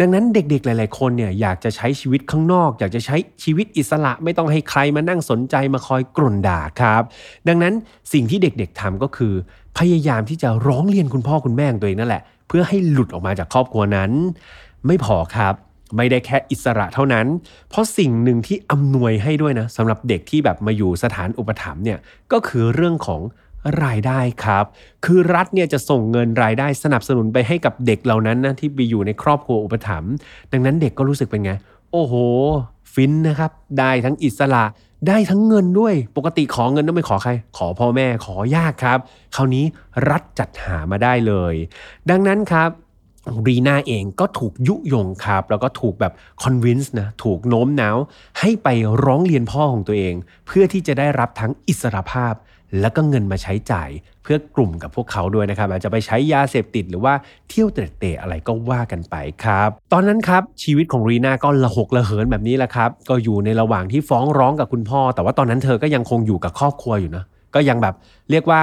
[0.00, 7.02] ดังนั้นเด็กๆหลาย ๆ คนเนี่ยอยากจะใช้ชีวิตข้างนอก อยากจะใช้ชีวิตอิสระไม่ต้องให้ใครมานั่งสนใจมาคอยกลุ่นด่าครับ
[7.48, 7.74] ดังนั้น
[8.12, 9.34] สิ่งที่เด็กๆทำก็คือ
[9.78, 14.10] พยายามที่จะร้องเรียนคุณพ่อคุณแม่ของตัวเองนั่นแหละ เพื่อให้หลุดออกมาจากครอบครัวนั้น
[14.86, 15.54] ไม่พอครับ
[15.96, 17.26] ไม่ได้แค่อิสระเท่านั้น
[17.70, 21.98] เพราะสิ่งหนึ่งที่อำนวยให้ด้วยนะสำหรับเด็กที่แบบมาอยู่สถานอุปถัมภ์เนี่ย
[22.32, 23.20] ก็คือเรื่องของ
[23.84, 24.64] รายได้ครับ
[25.04, 30.12] คือรัฐเนี่ยจะส่งเงินรายได้สนับสนุนไปให้กับเด็กเหล่านั้นนะที่ไปอยู่ในครอบครัวอุปถัมภ์
[30.52, 31.52] ดังนั้นเด็กก็รู้สึกเป็นไง
[31.92, 32.14] โอ้โห
[32.92, 34.64] ฟินนะครับ ได้ทั้งอิสระ
[35.08, 38.98] ได้ทั้งเงินด้วย ปกติขอเงินต้องไม่ขอใคร ขอพ่อแม่ขอยากครับ
[39.36, 39.64] คราวนี้
[40.10, 41.54] รัฐจัดหามาได้เลย
[42.10, 42.70] ดังนั้นครับ
[43.48, 47.96] รีนาเองก็ถูกยุยงครับ แล้วก็ถูกแบบคอนวินส์นะถูกโน้มน้าว
[48.40, 48.68] ให้ไป
[49.04, 50.14] ร้องเรียนพ่อของตัวเอง
[50.46, 52.34] เพื่อที่จะได้รับทั้งอิสรภาพ
[52.80, 53.90] แล้วก็เงินมาใช้จ่าย
[54.22, 57.14] เพื่อกลุ่มกับพวกเขาด้วยนะครับอาจจะไปใช้ยาเสพติดหรือว่า
[57.48, 67.94] เที่ยวเตะอะไรก็ว่ากันไปครับ ตอนนั้นครับชีวิตของรีนาก็ละหกละเหินแบบนี้แหละครับ ก็อยู่ในระหว่างที่ฟ้องร้องกับคุณพ่อ แต่ว่าตอนนั้นเธอก็ยังคงอยู่กับครอบครัวอยู่นะก็ยังแบบ
[68.30, 68.62] เรียกว่า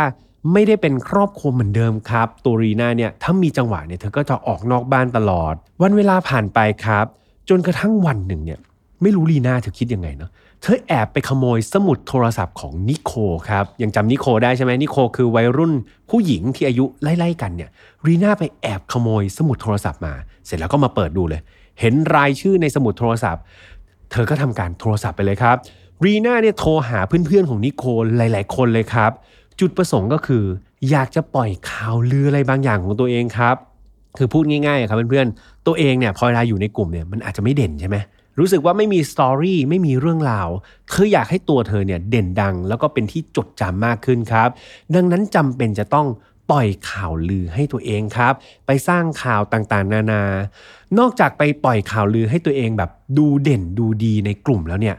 [0.54, 7.06] ไม่ได้เป็นครอบครัวเหมือนเดิมครับตัวรีน่าเนี่ยถ้ามีจังหวะเนี่ยเธอก็จะออกนอกบ้านตลอด วันเวลาผ่านไปครับ
[7.50, 8.60] จนกระทั่งวันหนึ่งเนี่ย
[9.02, 10.32] ไม่รู้รีน่าเธอคิดยังไงเนาะ
[10.68, 13.12] เธอแอบไปขโมยสมุดโทรศัพท์ของนิโค
[13.50, 15.74] ครับยังจำนิโคได้ใช่ไหมนิโคคือวัยรุ่น
[16.10, 17.70] ผู้หญิงที่อายุไล่ๆกันเนี่ย
[18.08, 20.14] รีน่าไปแอบขโมยสมุดโทรศัพท์มา
[20.46, 21.42] เสร็จแล้วก็มาเปิดดูเลย
[21.80, 23.42] เห็นรายชื่อในสมุดโทรศัพท์
[24.12, 25.56] เธอก็ทำการโทรศัพท์ไปเลยครับ
[26.06, 27.84] รีน่าเนี่ยโทรหาเพื่อนๆของนิโค
[28.18, 29.12] หลายๆ คนเลยครับ
[29.60, 30.44] จุดประสงค์ก็คือ
[30.90, 33.56] อยากจะปล่อยข่าวลืออะไรบางอย่างของตัวเองครับ
[34.18, 37.98] คือพูดง่ายๆครับเพื่อนๆตัวเองเนี่ยพอเวลาอยู่ในกลุ่มเนี่ยมันอาจจะไม่เด่นใช่ไหม
[38.40, 40.50] รู้สึกว่าไม่มีสตอรี่ไม่มีเรื่องราว
[40.90, 44.50] เธออยากให้ตัวเธอเนี่ยเด่นดัง แล้วก็เป็นที่จดจำมากขึ้นครับ
[44.96, 46.08] ดังนั้นจำเป็นจะต้อง
[46.52, 48.34] ปล่อยข่าวลือให้ตัวเองครับ
[48.66, 50.24] ไปสร้างข่าวต่างๆ นานา
[51.00, 54.96] นอกจากไปปล่อยข่าวลือให้ตัวเองแบบดูเด่นดูดีในกลุ่มแล้วเนี่ย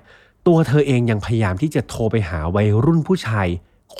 [0.46, 3.46] ตัวเธอเองยังพยายามที่จะโทรไปหาวัยรุ่นผู้ชาย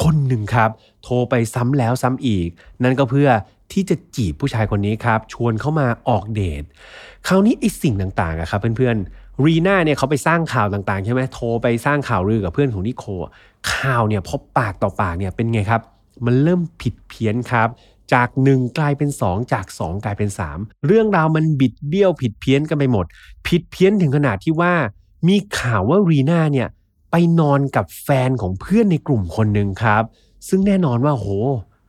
[0.03, 0.71] คนหนึ่งครับ
[1.03, 2.49] โทรไปซ้ำแล้วซ้ำอีก
[2.83, 3.29] นั่นก็เพื่อ
[3.73, 6.63] ที่จะจีบผู้ชายคนนี้ครับ ชวนเข้ามาออกเดท
[7.27, 13.05] คราวนี้ไอ้สิ่งต่างๆอะครับเพื่อนๆ รีน่าเนี่ยเขาไปสร้างข่าวต่างๆใช่ไหมโทรไปสร้างข่าวลือกับเพื่อนของนิโค
[13.73, 15.83] ข่าวเนี่ยพบปากต่อปากเนี่ยเป็นไงครับ
[16.25, 17.69] มันเริ่มผิดเพี้ยนครับ
[18.13, 23.07] จาก 1 กลายเป็น 2 จาก 2 กลายเป็น 3 เรื่องราวมันบิดเบี้ยวผิดเพี้ยนกันไปหมด
[23.49, 24.73] ผิดเพี้ยนถึงขนาดที่ว่า
[25.29, 26.69] มีข่าวว่ารีน่าเนี่ย
[27.11, 30.03] ไปนอนกับแฟนของเพื่อนในกลุ่มคนหนึ่งครับ
[30.49, 31.27] ซึ่งแน่นอนว่าโห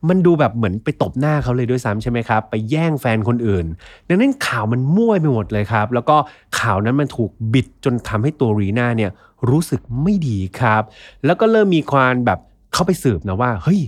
[0.09, 3.65] มันดูแบบเหมือนไปตบหน้าเขาเลยด้วยซ้ำใช่ไหมครับ ไปแย่งแฟนคนอื่น
[4.07, 6.17] ดังนั้นข่าวมันมั่วไปหมดเลยครับ แล้วก็
[6.59, 9.11] ข่าวนั้นมันถูกบิดจนทำให้ตัวรีน่าเนี่ย
[9.49, 10.83] รู้สึกไม่ดีครับ
[11.25, 12.39] แล้วก็เริ่มมีความแบบ
[12.73, 13.79] เข้าไปสืบนะว่า เฮ้ย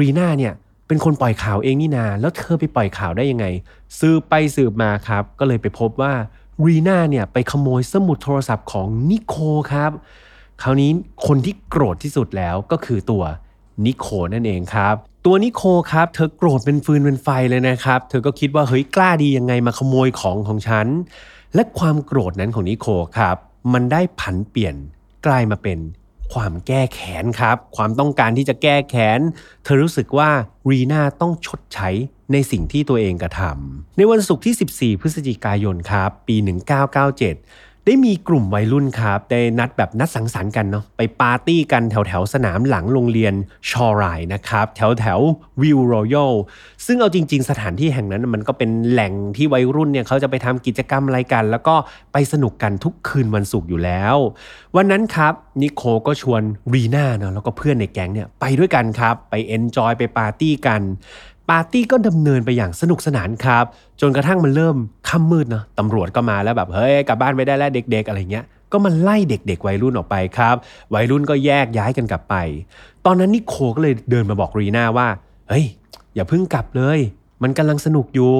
[0.00, 0.52] รีน่าเนี่ย
[0.86, 3.46] เป็นคนปล่อยข่าวเองนี่นา แล้วเธอไปปล่อยข่าวได้ยังไง
[3.98, 6.12] สืบไปสืบมาครับ ก็เลยไปพบว่า
[6.66, 9.34] รีน่าเนี่ยไปขโมยสมุดโทรศัพท์ของนิโค
[9.72, 9.92] ครับ
[10.62, 10.90] คราวนี้
[11.26, 13.22] คนที่โกรธที่สุดแล้วก็คือตัว
[13.84, 14.94] นิโคนั่นเองครับ
[15.26, 15.62] ตัวนิโค
[15.92, 20.86] ครับเธอโกรธเป็นฟืนเป็นไฟเลยนะครับ เธอก็คิดว่าเฮ้ยกล้าดียังไงมาขโมยของของฉัน
[21.54, 22.86] และความโกรธนั้นของนิโค
[23.18, 23.36] ครับ
[23.72, 24.74] มันได้ผันเปลี่ยน
[25.26, 25.78] กลายมาเป็น
[26.32, 29.20] ความแก้แค้นครับ ความต้องการที่จะแก้แค้น
[29.64, 30.30] เธอรู้สึกว่า
[30.70, 31.88] รีนาต้องชดใช้
[32.32, 36.36] ในสิ่งที่ตัวเองกระทำในวันศุกร์ที่ 14 พฤศจิกายนครับ ปี
[37.02, 43.34] 1997 ได้มีกลุ่มวัยรุ่นครับได้นัดแบบนัดสังสรรค์กันเนาะไปปาร์ตี้กันแถวแถวสนามหลังโรงเรียน
[43.70, 45.20] ชอรายนะครับแถวแถว
[45.62, 46.32] วิวรอยัล
[46.86, 51.74] ซึ่งเอาจริง ๆ สถานที่แห่งนั้นมันก็เป็นแหล่งที่วัยรุ่นเนี่ยเขาจะไปทำกิจกรรมอะไรกัน แล้วก็
[52.12, 54.16] ไปสนุกกันทุกคืนวันศุกร์อยู่แล้ว
[54.76, 56.42] วันนั้นครับนิโคก็ชวน
[56.74, 60.80] รีน่าเนาะแล้วก็เพื่อนในแก๊งเนี่ยไปด้วยกันครับไป enjoy ไปปาร์ตี้กัน
[61.50, 63.64] ปาร์ตี้ก็ดำเนินไปอย่างสนุกสนานครับ
[64.00, 64.76] จนกระทั่งมันเริ่ม
[65.08, 70.56] ค่ำมืดเนาะตำรวจก็มาแล้วแบบเฮ้ยกลับบ้านไปได้แล้วเด็ก ๆ อะไรเงี้ยก็มันไล่เด็ก ๆ วัยรุ่นออกไปครับ
[70.94, 72.34] วัยรุ่นก็แยกย้ายกันกลับไป
[73.06, 75.08] ตอนนั้นนิโคก็เลยเดินมาบอกรีน่าว่า
[75.48, 75.66] เฮ้ย
[76.14, 76.98] อย่าเพิ่งกลับเลย
[77.42, 78.32] มันกำลังสนุกอยู่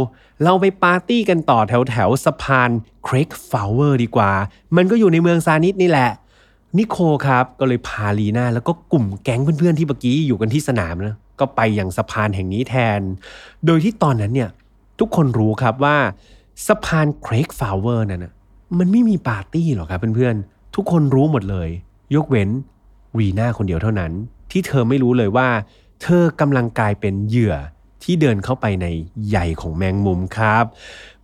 [0.44, 2.70] เราไปปาร์ตี้กันต่อแถวแถวสะพาน
[3.04, 4.30] Craigflower ดีกว่า
[4.76, 6.10] มันก็อยู่ในเมืองซานิสนี่แหละ
[6.78, 13.00] นิโคครับก็เลยพารีน่าแล้วก็กลุ่มแก๊งเพื่อนๆที่เมื่อกี้อยู่กันที่สนามนะ ก็ไปอย่างสะพานแห่งนี้แทน
[13.66, 14.50] โดยที่ตอนนั้นเนี่ย
[15.00, 15.96] ทุกคนรู้ครับว่า
[16.66, 18.32] สะพาน Craigflower นั่นนะ
[18.78, 21.68] มันไม่มีปาร์ตี้หรอกครับเพื่อนๆ ทุกคนรู้หมดเลย
[22.14, 22.48] ยกเว้น
[23.18, 24.12] วีน่าคนเดียวเท่านั้น
[24.50, 25.48] ที่เธอไม่รู้เลยว่า
[26.02, 27.54] เธอกำลังกลายเป็นเหยื่อ
[28.02, 28.86] ที่เดินเข้าไปใน
[29.28, 30.64] ใหญ่ของแมงมุมครับ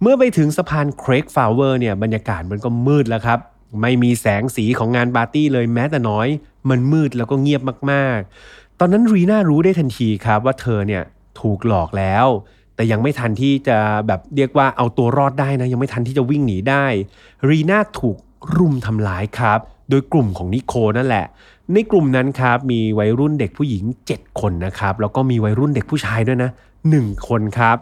[0.00, 3.38] เมื่อไปถึงสะพานเครกฟาวเวอร์เนี่ยบรรยากาศมันก็มืดแล้วครับ
[3.80, 6.28] ไม่มีแสงสีของงานปาร์ตี้เลยแม้แต่น้อย
[6.70, 11.02] มันมืดแล้วก็เงียบมากๆ ตอนนั้นรีน่ารู้ได้ทันทีครับว่าเธอเนี่ย
[11.40, 12.26] ถูกหลอกแล้ว
[12.74, 16.84] แต่ยังไม่ทันที่จะแบบเรียกว่าเอาตัวรอดได้นะยังไม่ทันที่จะวิ่งหนีได้
[17.48, 18.16] รีน่าถูก
[18.56, 19.58] รุมทำร้ายครับ
[19.90, 21.26] โดยกลุ่มของนิโคนั่นแหละ
[21.72, 26.50] ในกลุ่มนั้นครับมีวัยรุ่นเด็กผู้หญิง 7 คนนะครับแล้วก็มีวัยรุ่นเด็กผู้ชายด้วยนะ
[26.88, 27.76] 1 คนครับ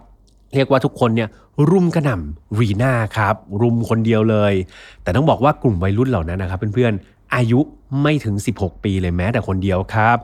[0.54, 1.28] เรียกว่าทุกคนเนี่ย
[1.70, 4.54] รุมกระหน่ำรีน่าครับรุมคนเดียวเลย
[5.02, 6.92] แต่ต้องบอกว่ากลุ่มวัยรุ่นเหล่านั้นนะครับเพื่อน
[7.34, 7.60] อายุ
[8.02, 10.16] ไม่ถึง 16 ปีเลยแม้แต่คนเดียวครับ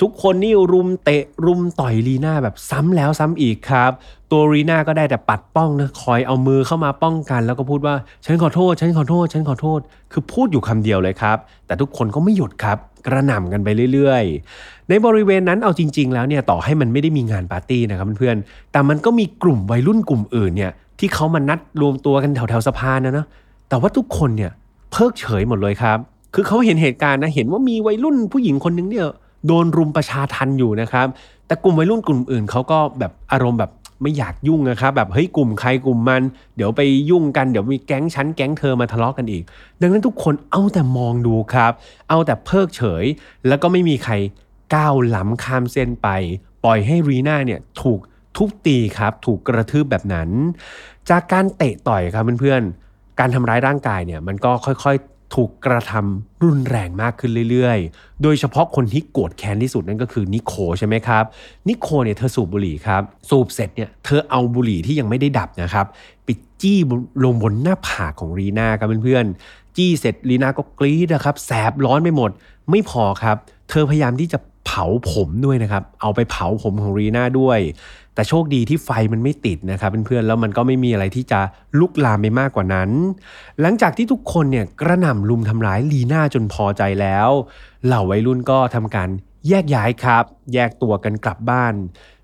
[0.00, 3.90] ทุกคนนี่รุมเตะรุมต่อยลีน่าแบบซ้ำแล้วซ้ำอีกครับ
[4.30, 9.80] ตัวรีน่าก็ได้แต่ปัดป้องนะคอยเอามือเข้ามาป้องกัน แล้วก็พูดว่าฉันขอโทษ ฉันขอโทษ ฉันขอโทษ
[10.12, 23.26] คือพูดอยู่คำเดียวเลยครับ แต่ทุกคนก็ไม่หยุดครับกระหน่ำกันไปเรื่อยๆ ในบริเวณนั้นเอาจริง ๆ แล้วเนี่ยต่อให้มันไม่ได้มีงานปาร์ตี้นะครับเพื่อนๆ แต่มันก็มีกลุ่มวัยรุ่นกลุ่มอื่นเนี่ยที่เขามานัดรวมตัวกันแถวๆสะพานนะนะ
[23.68, 24.52] แต่ว่าทุกคนเนี่ย
[24.90, 25.98] เพิกเฉยหมดเลยครับ
[26.34, 29.08] คือเขาเห็นเหตุการณ์นะเห็นว่ามีวัยรุ่นผู้หญิงคนนึงเนี่ย
[29.46, 31.06] โดนรุมประชาทันอยู่นะครับ
[31.46, 33.70] แต่กลุ่มวัยรุ่นกลุ่มอื่นเขาก็แบบอารมณ์แบบ
[34.02, 36.22] ไม่อยากยุ่งนะครับแบบเฮ้ยกลุ่มใครกลุ่มมัน
[36.56, 39.42] เดี๋ยวไปยุ่งกันเดี๋ยวมีแก๊งชั้นแก๊งเธอมาทะเลาะกกันอีก
[39.80, 41.72] ดังนั้นทุกคนเอาแต่มองดูครับ
[42.08, 43.04] เอาแต่เพิกเฉย
[43.48, 44.12] แล้วก็ไม่มีใคร
[44.74, 46.08] ก้าวล้ำข้ามเส้นไป
[46.64, 48.00] ปล่อยให้รีน่าเนี่ยถูก
[48.36, 50.28] ทุบตีครับ ถูกกระทืบแบบนั้น
[51.10, 54.96] จากการเตะต่อยครับเพื่อนๆการทำร้ายร่างกายเนี่ยมันก็ค่อย
[55.34, 61.24] ถูกกระทำรุนแรงมากขึ้นเรื่อยๆ โดยเฉพาะคนที่โกรธแค้นที่สุดนั่นก็คือนิโคใช่ไหมครับ
[61.68, 65.86] นิโคเนี่ยเธอสูบบุหรี่ครับ สูบเสร็จเนี่ยเธอเอาบุหรี่ที่ยังไม่ได้ดับนะครับ
[66.24, 66.28] ไป
[66.62, 66.78] จี้
[67.24, 72.30] ลงบนหน้าผากของรีนาครับเพื่อนๆ จี้เสร็จรีนาก็กรี๊ดนะครับแสบร้อนไปหมด
[72.70, 73.36] ไม่พอครับ
[73.70, 77.58] เธอพยายามที่จะเผาผมด้วยนะครับ เอาไปเผาผมของรีนาด้วย
[78.14, 81.40] แต่โชคดีที่ไฟมันไม่ติดนะครับเพื่อนๆแล้วมันก็ไม่มีอะไรที่จะ
[81.78, 82.90] ลุกลามไปมากกว่านั้น
[83.60, 87.28] หลังจากที่ทุกคนเนี่ยกระหน่ำลุมทำร้ายลีน่าจนพอใจแล้ว
[87.86, 89.08] เหล่าวัยรุ่นก็ทำการ
[89.48, 90.24] แยกย้ายครับ
[90.54, 91.74] แยกตัวกันกลับบ้าน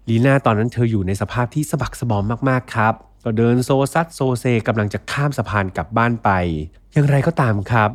[0.09, 6.31] ลีน่าตอนนั้นเธออยู่ในสภาพที่สะบักสะบอมมากๆครับ ก็เดินโซซัดโซเซกำลังจะข้ามสะพานกลับบ้านไป
[6.93, 7.91] อย่างไรก็ตามครับ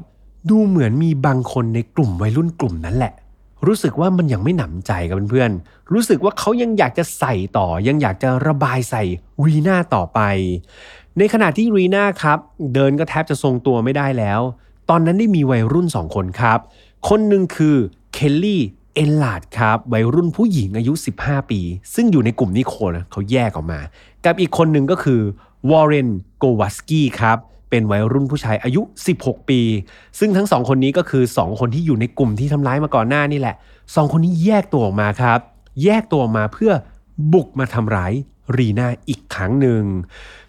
[0.50, 3.14] ดูเหมือนมีบางคนในกลุ่มวัยรุ่นกลุ่มนั้นแหละ
[3.68, 9.04] รู้สึกว่ามันยังไม่หนำใจกับเพื่อนๆ รู้สึกว่าเขายังอยากจะใส่ต่อ ยังอยากจะระบายใส่
[9.46, 10.20] รีน่าต่อไป
[11.18, 12.40] ในขณะที่รีน่าครับ
[12.74, 14.42] เดินก็แทบจะทรงตัวไม่ได้แล้ว
[14.90, 16.60] ตอนนั้นได้มีวัยรุ่นสองคนครับ
[17.10, 17.76] คนหนึ่งคือ
[18.14, 18.62] เคลลี่
[18.96, 21.60] เอลลาดครับวัยรุ่นผู้หญิงอายุ 15 ปี
[21.94, 23.80] ซึ่งอยู่ในกลุ่มนิโคนะเขาแยกออกมา
[24.26, 25.22] กับอีกคนหนึ่งก็คือ
[25.72, 27.38] วอร์เรนโกวัสกี้ครับ
[27.76, 28.82] เป็นวัยรุ่นผู้ชายอายุ
[29.16, 29.62] 16 ปี
[30.20, 35.40] ซึ่งทั้งสองคนนี้ก็คือ 2 คนที่อยู่ในกลุ่มที่ทำร้ายมาก่อนหน้านี่แหละ 2 คนนี้แยกตัวออกมาครับ
[35.84, 36.72] แยกตัวออกมาเพื่อ
[37.34, 38.14] บุกมาทำร้าย
[38.58, 39.84] รีนาอีกครั้งหนึ่ง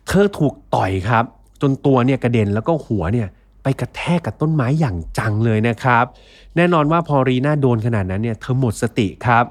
[0.07, 1.25] เธอถูกต่อยครับ
[1.62, 3.29] จนตัวเนี่ยกระเด็นแล้วก็หัวเนี่ย
[3.62, 6.05] ไปกระแทกกับต้นไม้อย่างจังเลยนะครับ
[6.57, 9.45] แน่นอนว่าพอรีนาโดนขนาดนั้นเนี่ยเธอหมดสติครับ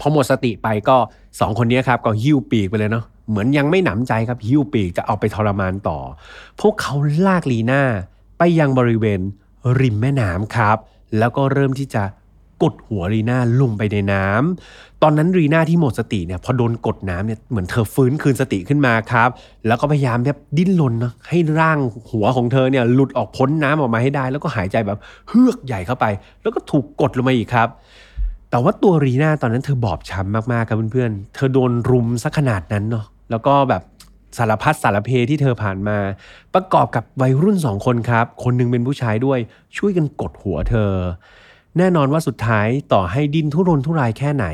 [0.00, 0.96] พอหมดสติไปก็
[1.40, 5.98] สองคนนี้ครับก็หิ้วปีกไปเลยเนาะ เหมือนยังไม่หนำใจครับหิ้วปีกจะเอาไปทรมานต่อ
[6.60, 6.94] พวกเขา
[7.26, 7.82] ลากรีน่า
[8.38, 9.20] ไปยังบริเวณ
[9.80, 10.76] ริมแม่น้ำครับ
[11.18, 12.02] แล้วก็เริ่มที่จะ
[12.62, 19.30] กดหัวรีน่าลงไปในน้ำตอนนั้นรีน่าที่หมดสติเนี่ยพอโดนกดน้ำเนี่ยเหมือนเธอฟื้นคืนสติขึ้นมาครับ
[19.66, 21.78] แล้วก็พยายามแบบดิ้นรนนะให้ร่าง
[22.10, 26.04] หัวของเธอเนี่ยหลุดออกพ้นน้ำออกมาให้ได้ แล้วก็หายใจแบบเฮือกใหญ่เข้าไป
[26.42, 27.68] แล้วก็ถูกกดลงมาอีกครับ
[28.50, 33.82] แต่ว่าตัวรีน่าตอนนั้นเธอบอบช้ำมากๆครับเพื่อนๆ เธอโดนรุมซะขนาดนั้นเนาะ แล้วก็แบบ
[34.38, 35.98] สารพัดสารเพที่เธอผ่านมา
[36.54, 39.38] ประกอบกับวัยรุ่นสองคนครับ คนหนึงเป็นผู้ชายด้วย
[39.76, 40.92] ช่วยกันกดหัวเธอ
[41.78, 44.46] แน่นอนว่าสุดท้ายต่อให้ดิ้นทุรนทุรายแค่ไหน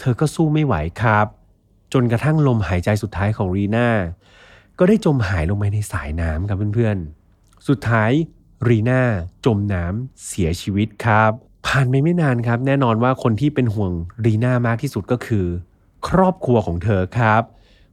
[0.00, 1.26] เธอก็สู้ไม่ไหวครับ
[1.92, 3.88] จนกระทั่งลมหายใจสุดท้ายของรีน่า
[4.78, 8.10] ก็ได้จมหายลงไปในสายน้ำครับเพื่อนๆ สุดท้าย
[8.68, 9.00] รีน่า
[9.46, 11.30] จมน้ำเสียชีวิตครับ
[11.66, 13.92] ผ่านไปไม่นานครับ แน่นอนว่าคนที่เป็นห่วง
[14.24, 15.46] รีน่ามากที่สุดก็คือ
[16.08, 17.42] ครอบครัวของเธอครับ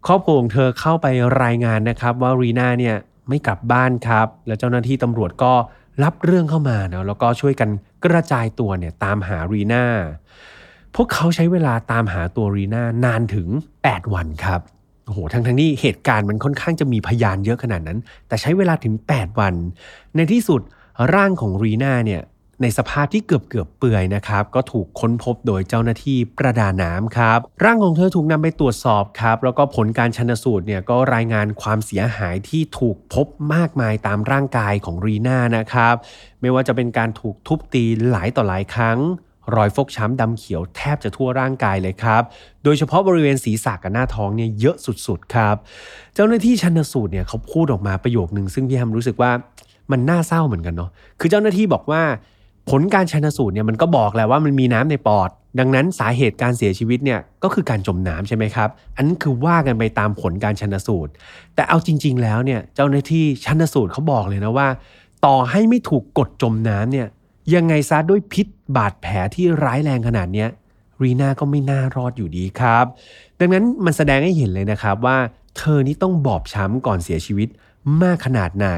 [0.08, 1.08] ครอบครัวของเธอเข้าไป
[1.44, 2.96] รายงานนะครับว่ารีน่าเนี่ย
[3.30, 5.54] ไม่กลับบ้านครับ แล้วเจ้าหน้าที่ตำรวจก็
[6.04, 7.70] รับเรื่องเข้ามาเนาะแล้วก็ช่วยกัน
[8.06, 9.86] กระจายตัวเนี่ยตามหารีน่า
[10.96, 13.48] พวกเขาใช้เวลาตามหาตัวรีน่านานถึง
[13.82, 14.62] 8 วันครับ
[15.06, 19.54] โอ้โหทั้งทั้งนี้เหตุการณ์มันค่อนข้างจะมีพยานเยอะขนาดนั้น แต่ใช้เวลาถึง 8 วัน
[20.16, 20.62] ในที่สุด
[21.16, 22.22] ร่างของรีน่าเนี่ย
[22.64, 35.96] ในสภาพที่เกือบเกือบเปื่อยนะครับก็ถูกค้นพบโดยเจ้าหน้าที่ประดาน้ำครับ ร่างของเธอถูกนำไปตรวจสอบครับ แล้วก็ผลการชนสูตรเนี่ยก็รายงานความเสียหายที่ถูกพบมากมายตามร่างกายของรีน่านะครับ
[36.42, 39.00] ไม่ว่าจะเป็นการถูกทุบตีหลายต่อหลายครั้ง
[39.56, 42.24] รอยฟกช้ำดำเขียวแทบจะทั่วร่างกายเลยครับ
[42.64, 45.56] โดยเฉพาะบริเวณศีรษะกับหน้าท้องเนี่ยเยอะสุดๆครับ
[46.16, 49.32] เจ้าหน้าที่ชันสูตรเนี่ยเขาพูดออกมาประโยคนึงซึ่งพี่แฮมรู้สึกว่า
[49.92, 52.02] มันน่าเศร้าเหมือนกันเนาะ คือเจ้าหน้าที่บอกว่า
[52.70, 61.12] ผลการชันสูตรเนี่ยมันก็บอกแล้วว่ามันมีน้ำในปอด ดังนั้นสาเหตุการเสียชีวิตเนี่ยก็คือการจมน้ำใช่ไหมครับ อันนั้นคือว่ากันไปตามผลการชันสูตร
[61.56, 64.68] แต่เอาจริง ๆ แล้วเนี่ยเจ้าหน้าที่ชันสูตรเขาบอกเลยนะว่า
[65.26, 67.08] ต่อให้ไม่ถูกกดจมน้ำเนี่ย
[67.56, 70.50] ยังไงซะด้วยพิษบาดแผลที่ร้ายแรงขนาดเนี้ย
[71.04, 72.86] รีน่าก็ไม่น่ารอดอยู่ดีครับ
[73.40, 75.18] ดังนั้นมันแสดงให้เห็นเลยนะครับว่า
[75.58, 77.50] เธอนี่ต้องบอบช้ำก่อนเสียชีวิต
[78.04, 78.70] มากขนาดไหน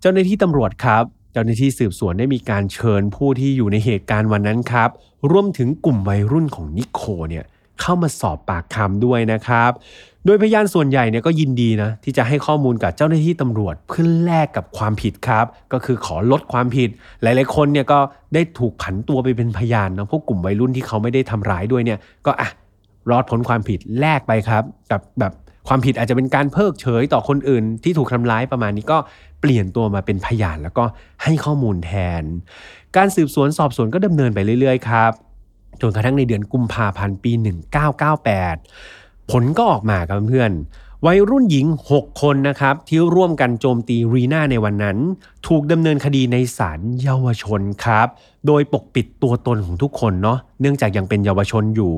[0.00, 1.04] เจ้าหน้าที่ตำรวจครับ
[1.36, 4.90] จ้าหน้าที่สืบสวนได้มีการเชิญผู้ที่อยู่ในเหตุการณ์วันนั้นครับ
[5.30, 7.44] รวมถึงกลุ่มวัยรุ่นของนิโคเนี่ย
[7.80, 9.72] เข้ามาสอบปากคำด้วยนะครับ
[10.24, 16.88] โดยพยานส่วนใหญ่เนี่ยก็ยินดีนะที่จะให้ข้อมูลกับเจ้าหน้าที่ตำรวจเพื่อแลกกับความผิดครับ ก็คือขอลดความผิด
[17.22, 17.98] หลาย ๆ คนเนี่ยก็
[18.34, 22.48] ได้ถูกผันตัวไปเป็นพยานนะพวกกลุ่มวัยรุ่นที่เขาไม่ได้ทำร้ายด้วยเนี่ยก็อะ
[23.10, 25.32] รอดพ้นความผิดแลกไปครับ กับแบบ
[25.68, 28.98] ความผิดอาจจะเป็นการเพิกเฉยต่อคนอื่นที่ถูกทำร้ายประมาณนี้ก็
[29.40, 30.84] เปลี่ยนตัวมาเป็นพยานแล้วก็
[31.22, 32.22] ให้ข้อมูลแทน
[32.96, 35.12] การสืบสวนสอบสวนก็ดำเนินไปเรื่อยๆครับ
[35.80, 37.32] จนกระทั่งในเดือนกุมภาพันธ์ปี
[38.10, 40.50] 1998 ผลก็ออกมาครับเพื่อน
[41.06, 41.66] วัยรุ่นหญิง
[41.96, 44.98] 6 คนนะครับ ที่ร่วมกันโจมตีรีน่าในวันนั้น
[45.46, 48.08] ถูกดำเนินคดีในศาลเยาวชนครับ
[48.46, 51.94] โดยปกปิดตัวตนของทุกคนเนาะเนื่องจากยังเป็นเยาวชนอยู่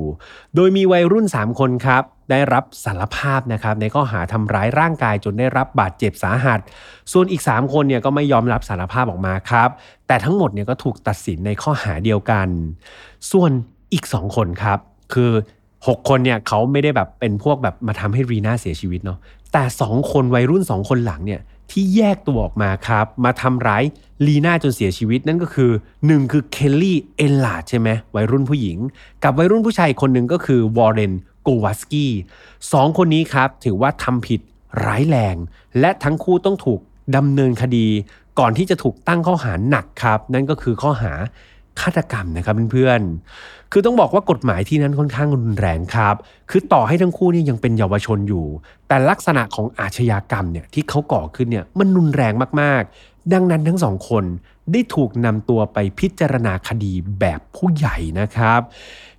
[0.55, 6.61] โดยมีวัยรุ่น 3 คนครับ ได้รับสารภาพนะครับ ในข้อหาทำร้ายร่างกายจนได้รับบาดเจ็บสาหัส
[7.13, 9.69] ส่วนอีก 3 คนเนี่ยก็ไม่ยอมรับสารภาพออกมาครับ
[10.07, 12.49] แต่ทั้งหมดเนี่ยก็ถูกตัดสินในข้อหาเดียวกัน
[13.31, 13.51] ส่วน
[13.93, 14.79] อีก 2 คนครับ
[15.15, 15.33] คือ
[15.87, 19.19] 6 คนเนี่ยเขาไม่ได้แบบเป็นพวกแบบมาทำให้รีน่าเสียชีวิตเนาะ
[19.53, 23.85] แต่ 2 คนวัยรุ่น 2 คนหลังเนี่ยที่แยกตัวออกมาครับ มาทำร้าย
[24.27, 28.79] รีน่าจนเสียชีวิตนั่นก็คือ 1 คือเคลลี่เอลลาดใช่ไหมวัยรุ่นผู้หญิง
[29.25, 31.13] กับวัยรุ่นผู้ชายคนหนึ่งก็คือวอร์เรน
[31.43, 32.13] โกวัสกี้
[32.73, 34.41] สองคนนี้ครับ ถือว่าทำผิด
[34.87, 35.37] ร้ายแรง
[35.81, 36.81] และทั้งคู่ต้องถูก
[37.17, 37.87] ดำเนินคดี
[38.39, 41.13] ก่อนที่จะถูกตั้งข้อหาหนักครับ นั่นก็คือข้อหา
[41.83, 46.15] ฆาตกรรมนะครับเพื่อนๆ คือต้องบอกว่ากฎหมายที่นั้นค่อนข้างรุนแรงครับ
[46.51, 48.47] คือต่อให้ทั้งคู่นี่ยังเป็นเยาวชนอยู่
[48.89, 54.25] แต่ลักษณะของอาชญากรรมเนี่ยที่เขาก่อขึ้นเนี่ยมันรุนแรงมากๆ ดังนั้นทั้งสองคน
[54.73, 58.61] ได้ถูกนำตัวไปพิจารณาคดีแบบผู้ใหญ่นะครับ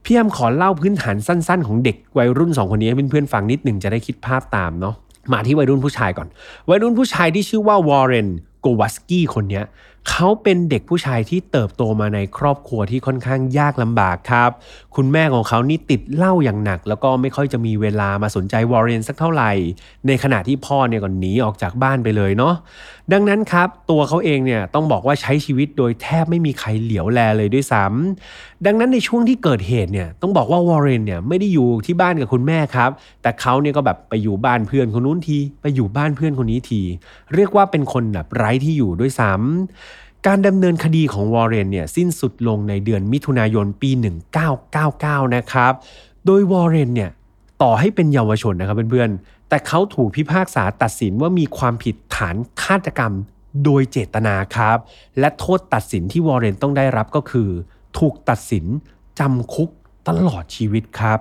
[0.04, 4.96] พี่แอมขอเล่าพื้นฐานสั้น ๆ ของเด็กวัยรุ่นสองคนนี้ให้เพื่อนๆฟังนิดหนึ่งจะได้คิดภาพตามเนาะ
[5.34, 6.28] มาที่วัยรุ่นผู้ชายก่อน
[6.70, 8.28] วัยรุ่นผู้ชายที่ชื่อว่าวอร์เรน
[8.62, 9.62] โกวัสกี้คนนี้
[10.10, 14.52] เขาเป็นเด็กผู้ชายที่เติบโตมาในครอบครัวที่ค่อนข้างยากลำบากครับ
[14.96, 19.52] คุณแม่ของเขานี่ติดเหล้าอย่างหนัก แล้วก็ไม่ค่อยจะมีเวลามาสนใจวอร์เรนสักเท่าไหร่
[20.08, 22.54] ในขณะที่พ่อเนี่ยก็หนีออกจากบ้านไปเลยเนาะ
[23.14, 32.92] ดังนั้นครับตัวเขาเองเนี่ยต้องบอกว่าใช้ชีวิตโดยแทบไม่มีใครเหลียวแลเลยด้วยซ้ำดังนั้นในช่วงที่เกิดเหตุเนี่ยต้องบอกว่าวอร์เรนเนี่ยไม่ได้อยู่ที่บ้านกับคุณแม่ครับ
[33.22, 36.82] แต่เขาเนี่ยก็แบบไปอยู่บ้านเพื่อนคนนู้นทีไปอยู่บ้านเพื่อนคนนี้ที
[37.36, 43.90] เรียกว่าเป็นคนแบบไร้ที่อยู่ด้วยซ้ำการดำเนินคดีของวอร์เรนเนี่ยสิ้นสุดลงในเดือนมิถุนายนปี
[44.62, 45.74] 1999 นะครับ
[46.26, 47.10] โดยวอร์เรนเนี่ย
[47.62, 53.14] ต่อให้เป็นเยาวชนนะครับเพื่อนๆ แต่เขาถูกพิพากษาตัดสินว่ามีความผิดฐานฆาตกรรม
[53.64, 54.78] โดยเจตนาครับ
[55.20, 57.50] และโทษตัดสินที่วอร์เรนต้องได้รับก็คือ
[58.00, 58.66] ถูกตัดสิน
[59.20, 59.70] จำคุก
[60.08, 61.20] ตลอดชีวิตครับ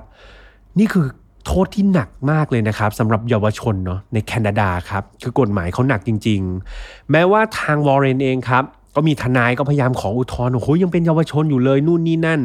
[0.79, 1.07] นี่คือ
[1.47, 6.41] โทษที่หนักมากเลยนะครับสำหรับเยาวชนเนาะในแคนาดาครับ คือกฎหมายเขาหนักจริง
[6.77, 12.41] ๆ แม้ว่าทางวอร์เรนเองครับ ก็มีทนายก็พยายามขออุทธรณ์โอ้โหยังเป็นเยาวชนอยู่เลยนู่นนี่นั่น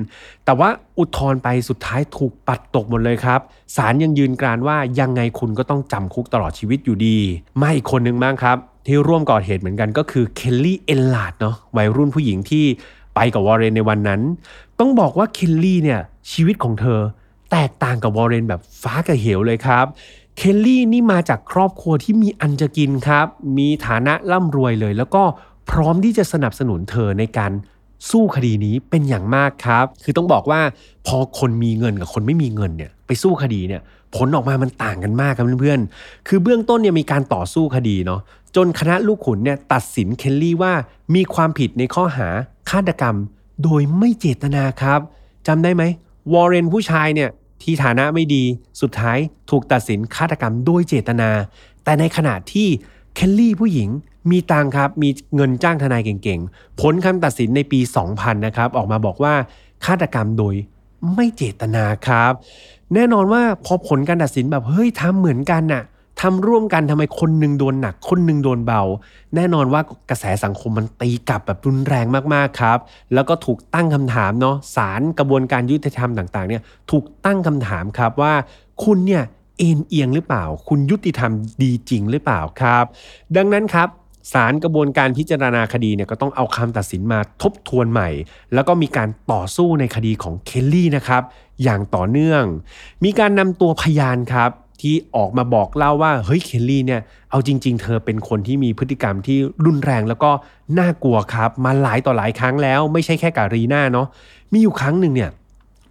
[0.45, 3.39] แต่ว่าอุทธรณ์ไปสุดท้ายถูกปัดตกหมดเลยครับ
[3.75, 7.17] ศาลยังยืนกรานว่ายังไงคุณก็ต้องจำคุกตลอดชีวิตอยู่ดี
[7.62, 12.65] มาอีกคนหนึ่งบ้างครับ ที่ร่วมก่อเหตุเหมือนกันก็คือเคลลี่เอลลาดเนาะวัยรุ่นผู้หญิงที่
[13.15, 14.21] ไปกับวอร์เรนในวันนั้น
[14.79, 16.01] ต้องบอกว่าเคลลี่เนี่ย
[16.32, 16.99] ชีวิตของเธอ
[17.51, 19.86] แตกต่างกับวอร์เรนแบบฟ้ากับเหวเลยครับ
[20.38, 23.27] เคลลี่นี่มาจากครอบครัวที่มีอันจะกินครับ
[23.58, 25.23] มีฐานะร่ำรวยเลย แล้วก็
[25.69, 27.52] พร้อมที่จะสนับสนุนเธอในการ
[28.10, 30.62] สู้คดีนี้เป็นอย่างมากครับ คือต้องบอกว่า
[31.08, 33.82] พอคนมีเงินกับคนไม่มีเงินเนี่ยไปสู้คดีเนี่ย
[34.15, 38.21] ผลออกมามันต่างกันมากครับเพื่อนๆ คือเบื้องต้นเนี่ยมีการต่อสู้คดีเนาะ
[38.56, 40.73] จนคณะลูกขุนเนี่ยตัดสินเคลลี่ว่า
[41.15, 42.28] มีความผิดในข้อหา
[42.69, 43.15] ฆาตกรรม
[43.63, 44.99] โดยไม่เจตนาครับ
[45.47, 45.84] จำได้ไหม
[46.34, 47.30] วอร์เรนผู้ชายเนี่ย
[47.62, 48.43] ที่ฐานะไม่ดี
[48.82, 49.17] สุดท้าย
[49.49, 51.30] ถูกตัดสินฆาตกรรมโดยเจตนา
[51.84, 52.67] แต่ในขณะที่
[53.15, 53.89] เคลลี่ผู้หญิง
[54.32, 57.80] มีตังครับ มีเงินจ้างทนายเก่งๆ ผลคำตัดสินในปี
[58.12, 59.34] 2000 นะครับ ออกมาบอกว่า
[59.86, 60.56] ฆาตกรรมโดย
[61.16, 62.34] ไม่เจตนาครับ
[62.94, 65.84] แน่นอนว่าพอผลการตัดสินแบบเฮ้ยทำเหมือนกันน่ะ
[66.22, 68.82] ทำร่วมกันทำไมคนหนึ่งโดนหนัก คนหนึ่งโดนเบา
[69.36, 72.80] แน่นอนว่ากระแสสังคมมันตีกลับแบบรุนแรงมากๆครับ
[73.14, 78.34] แล้วก็ถูกตั้งคำถามเนาะศาลกระบวนการยุติธรรมต่างๆเนี่ยถูกตั้งคำถามครับว่า
[78.84, 79.24] คุณเนี่ย
[79.58, 81.32] เอ็นเอียงหรือเปล่า คุณยุติธรรม
[81.64, 82.86] ดีจริงหรือเปล่าครับ
[83.38, 83.88] ดังนั้นครับ
[84.32, 88.10] ศาลกระบวนการพิจารณาคดีเนี่ยก็ต้องเอาคำตัดสินมาทบทวนใหม่
[88.54, 91.22] แล้วก็มีการต่อสู้ในคดีของเคลลี่นะครับ
[91.64, 92.44] อย่างต่อเนื่อง
[93.04, 100.32] มีการนำตัวพยานครับที่ออกมาบอกเล่าว่าเฮ้ยเคลลี่เนี่ยเอาจริง ๆ เธอเป็นคนที่มีพฤติกรรมที่รุนแรงแล้วก็
[100.80, 104.08] น่ากลัวครับ มาหลายต่อหลายครั้งแล้ว ไม่ใช่แค่กับรีน่าเนาะ
[104.54, 105.30] มีอยู่ครั้งหนึ่งเนี่ย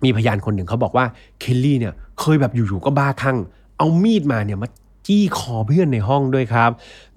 [0.05, 1.05] มีพยานคนหนึ่งเขาบอกว่า
[1.41, 3.37] เคลลี่เนี่ยเคยแบบอยู่ๆก็บ้าคลั่ง
[3.79, 4.69] เอามีดมาเนี่ยมา
[5.07, 6.71] จี้คอเพื่อนในห้องด้วยครับ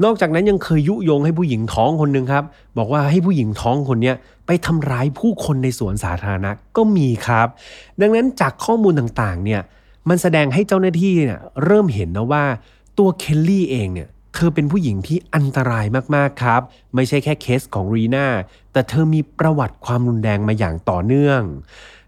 [0.04, 2.44] นอกจากนั้นยังเคยยุยงให้ผู้หญิงท้องคนหนึ่งครับ
[2.78, 4.14] บอกว่าให้ผู้หญิงท้องคนนี้
[4.46, 7.48] ไปทำร้ายผู้คนในสวนสาธารณะก็มีครับ
[8.02, 9.62] ดังนั้นจากข้อมูลต่างๆเนี่ย
[10.10, 12.44] มันแสดงให้เจ้าหน้าที่เนี่ยเริ่มเห็นนะว่า
[12.98, 16.62] ตัวเคลลี่เองเนี่ยเธอเป็นผู้หญิงที่อันตรายมากๆครับ
[16.96, 18.28] ไม่ใช่แค่เคสของรีนา
[18.74, 21.42] แต่เธอมีประวัติความรุนแรงมาอย่างต่อเนื่อง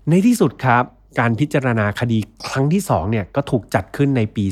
[0.10, 0.84] ในที่สุดครับ
[1.20, 4.46] การพิจารณาคดีครั้งที่2เนี่ยก็ถูกจัดขึ้นในปี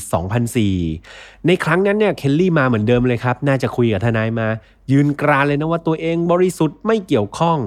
[0.70, 4.48] 2004 ในครั้งนั้นเนี่ยเคลลี่มาเหมือนเดิมเลยครับ น่าจะคุยกับทนายมา
[4.92, 7.60] ยืนกรานเลยนะว่าตัวเองบริสุทธิ์ไม่เกี่ยวข้อง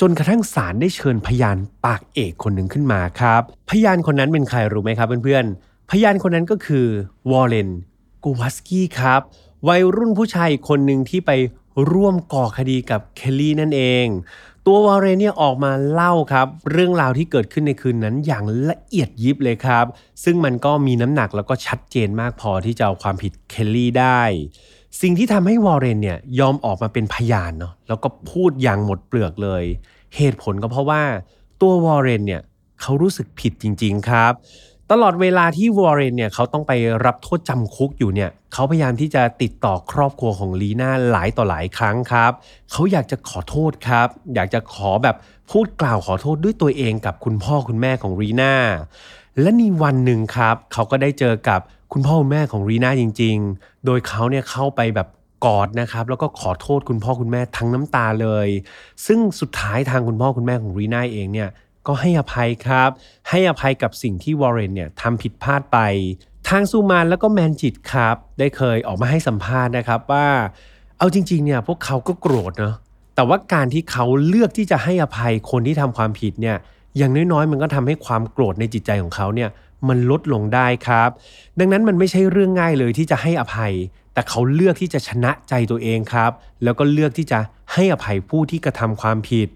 [0.00, 6.86] จนกระทั่งศาลได้เชิญพยานปากเอกคนหนึ่งขึ้นมาครับ พยานคนนั้นเป็นใครรู้ไหมครับเพื่อนๆ พยานคนนั้นก็คือ
[7.30, 7.68] วอลเลน
[8.24, 9.20] กูวัสกี้ครับ
[9.68, 11.30] วัยรุ่นผู้ชายคนหนึ่งที่ไป
[11.92, 14.06] ร่วมก่อคดีกับเคลลี่นั่นเอง
[14.70, 19.86] ตัววอร์เรนเนี่ยออกมาเล่าครับ เรื่องราวที่เกิดขึ้นในคืนนั้นอย่างละเอียดยิบเลยครับ
[20.24, 24.22] ซึ่งมันก็มีน้ำหนักแล้วก็ชัดเจนมากพอที่จะเอาความผิดเคลลี่ได้
[25.00, 29.64] สิ่งที่ทำให้วอร์เรนเนี่ยยอมออกมาเป็นพยานเนาะแล้วก็พูดอย่างหมดเปลือกเลย
[30.16, 31.02] เหตุผลก็เพราะว่า
[31.60, 32.42] ตัววอร์เรนเนี่ย
[32.80, 34.32] เขารู้สึกผิดจริง ๆ ครับ
[34.92, 36.72] ตลอดเวลาที่วอร์เรนเนี่ยเขาต้องไป
[37.04, 42.32] รับโทษจำคุกอยู่เนี่ยเขาพยายามที่จะติดต่อครอบครัวของรีน่าหลายต่อหลายครั้งครับ
[42.70, 45.16] เขาอยากจะขอโทษครับ อยากจะขอแบบ
[45.50, 48.54] พูดกล่าวขอโทษด้วยตัวเองกับคุณพ่อคุณแม่ของรีน่า
[49.40, 51.60] และในวันหนึ่งครับ เขาก็ได้เจอกับ
[51.92, 55.08] คุณพ่อคุณแม่ของรีน่าจริง ๆ โดยเขาเนี่ยเข้าไปแบบ
[55.46, 58.48] กอดนะครับแล้วก็ขอโทษคุณพ่อคุณแม่ทั้งน้ำตาเลย
[59.06, 61.48] ซึ่งสุดท้ายทางคุณพ่อคุณแม่ของรีน่าเองเนี่ย
[61.88, 62.90] ก็ให้อภัยครับ
[63.30, 65.78] ให้อภัยกับสิ่งที่วอร์เรนเนี่ยทำผิดพลาดไป
[66.48, 70.26] ทางซูมานแล้วก็แมนจิตครับ ได้เคยออกมาให้สัมภาษณ์นะครับว่า
[70.98, 72.74] เอาจริงๆเนี่ยพวกเขาก็โกรธเนาะ
[73.14, 76.56] แต่ว่าการที่เขาเลือกที่จะให้อภัยคนที่ทำความผิดเนี่ย
[76.96, 79.50] อย่างน้อยๆ มันก็ทำให้ความโกรธในจิตใจของเขาเนี่ย
[79.88, 81.10] มันลดลงได้ครับ
[81.58, 83.72] ดังนั้นมันไม่ใช่เรื่องง่ายเลยที่จะให้อภัย
[84.14, 86.30] แต่เขาเลือกที่จะชนะใจตัวเองครับ
[86.64, 87.38] แล้วก็เลือกที่จะ
[87.72, 89.48] ให้อภัยผู้ที่กระทำความผิด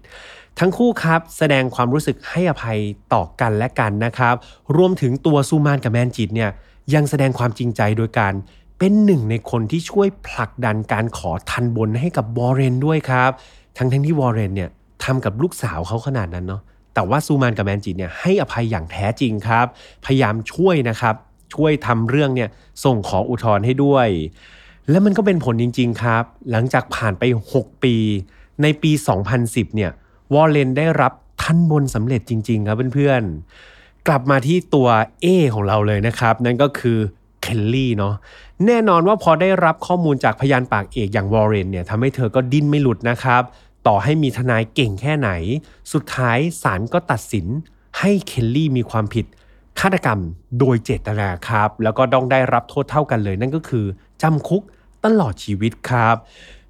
[0.59, 2.79] ทั้งคู่ครับแสดงความรู้สึกให้อภัย
[3.13, 4.35] ต่อกันและกันนะครับ
[4.77, 6.51] รวมถึงตัวซูมานกับแมนจิตเนี่ย
[6.93, 8.33] ยังแสดงความจริงใจโดยการ
[8.79, 13.31] เป็นหนึ่งในคนที่ช่วยผลักดันการขอทันบนให้กับวอร์เรนด้วยครับ
[13.77, 14.69] ทั้งทั้งที่วอร์เรนเนี่ย
[15.03, 16.61] ทำกับลูกสาวเขาขนาดนั้นเนาะ
[16.93, 19.65] แต่ว่าซูมานกับแมนจิตเนี่ยให้อภัยอย่างแท้จริงครับ
[20.05, 21.15] พยายามช่วยนะครับ
[21.53, 22.49] ช่วยทำเรื่องเนี่ย
[22.83, 24.07] ส่งขออุทธรณ์ให้ด้วย
[24.89, 27.23] และมันก็เป็นผลจริง ๆ ครับ หลังจากผ่านไป
[27.55, 27.95] 6 ปี
[28.61, 28.91] ในปี
[29.33, 29.91] 2010 เนี่ย
[30.33, 34.87] วอร์เรนได้รับทัณฑ์บนสำเร็จจริง ๆ ครับเพื่อนๆ กลับมาที่ตัว
[35.23, 36.97] เอ้ ของเราเลยนะครับ นั่นก็คือ
[37.41, 38.13] เคลลี่เนาะ
[38.65, 43.43] แน่นอนว่าพอได้รับข้อมูลจากพยานปากเอกอย่างวอร์เรนเนี่ยทำให้เธอก็ดิ้นไม่หลุดนะครับ
[43.87, 45.29] ต่อให้มีทนายเก่งแค่ไหน
[45.93, 47.45] สุดท้ายศาลก็ตัดสิน
[47.99, 49.25] ให้เคลลี่มีความผิด
[49.79, 50.19] ฆาตกรรม
[50.59, 53.85] โดยเจตนาครับ แล้วก็ต้องได้รับโทษเท่ากันเลย นั่นก็คือ
[54.21, 54.61] จำคุก
[55.05, 56.15] ตลอดชีวิตครับ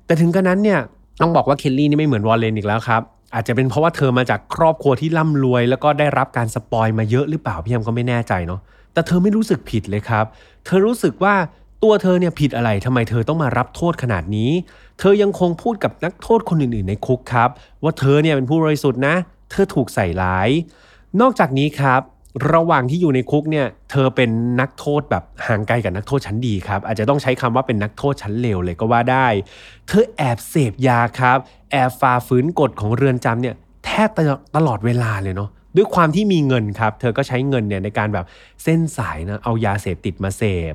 [0.05, 0.79] แต่ถึงกระนั้นเนี่ย
[1.21, 3.01] ต้องบอกว่าเคลลี่นี่ไม่เหมือนวอร์เรนอีกแล้วครับ
[3.33, 8.59] อาจจะเป็นเพราะว่าเธอมาจากครอบครัวที่ร่ำรวย แล้วก็ได้รับการ spoil มาเยอะหรือเปล่าพี่ยมก็ไม่แน่ใจเนาะ
[8.93, 10.25] แต่เธอไม่รู้สึกผิดเลยครับ
[10.65, 11.35] เธอรู้สึกว่า
[11.83, 14.51] ตัวเธอเนี่ยผิดอะไรทำไมเธอต้องมารับโทษขนาดนี้
[14.99, 17.49] เธอยังคงพูดกับนักโทษคนอื่นๆ ในคุกครับ
[17.83, 19.15] ว่าเธอเนี่ยเป็นผู้บริสุทธิ์นะ
[19.51, 20.49] เธอถูกใส่ร้าย
[21.21, 22.01] นอกจากนี้ครับ
[22.53, 24.29] ระหว่างที่อยู่ในคุกเนี่ย เธอเป็น
[24.61, 29.27] นักโทษแบบห่างไกลกับนักโทษชั้นดีครับ อาจจะต้องใช้คำว่าเป็นนักโทษชั้นเลวเลยก็ว่าได้
[29.87, 31.37] เธอแอบเสพยาครับ
[31.71, 33.55] แอบฝ่าฝืนกฎของเรือนจำเนี่ย
[33.85, 34.09] แทบ
[34.55, 38.25] ตลอดเวลาเลยเนาะด้วยความที่มีเงินครับ เธอก็ใช้เงินเนี่ยในการแบบ
[38.63, 40.73] เส้นสายนะเอายาเสพติดมาเสพ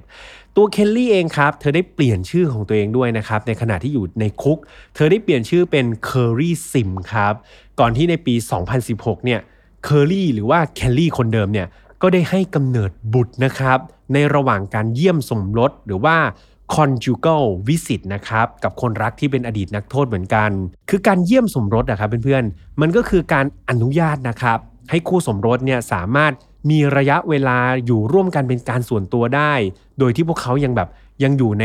[0.56, 4.59] ตัวเคลลี่เองครับ เธอได้เปลี่ยนชื่อของตัวเองด้วยนะครับ ในขณะที่อยู่ในคุก
[4.94, 7.34] เธอได้เปลี่ยนชื่อเป็นเคอรี่ซิมครับ
[7.80, 8.34] ก่อนที่ในปี
[8.80, 9.40] 2016 เนี่ย
[9.85, 11.66] เคอรี่หรือว่าเคลลี่คนเดิมเนี่ย
[12.03, 13.79] ก็ได้ให้กำเนิดบุตรนะครับ
[14.12, 16.16] ในระหว่างการเยี่ยมสมรสหรือว่า
[16.74, 20.51] conjugal visit นะครับ กับคนรักที่เป็นอดีตนักโทษเหมือนกัน
[20.91, 24.59] คือการเยี่ยมสมรสนะครับเพื่อนๆ มันก็คือการอนุญาตนะครับ
[24.91, 26.33] ให้คู่สมรสเนี่ยสามารถ
[26.70, 29.53] มีระยะเวลาอยู่ร่วมกันเป็นการส่วนตัวได้
[29.99, 30.89] โดยที่พวกเขายังแบบ
[31.23, 31.64] ยังอยู่ใน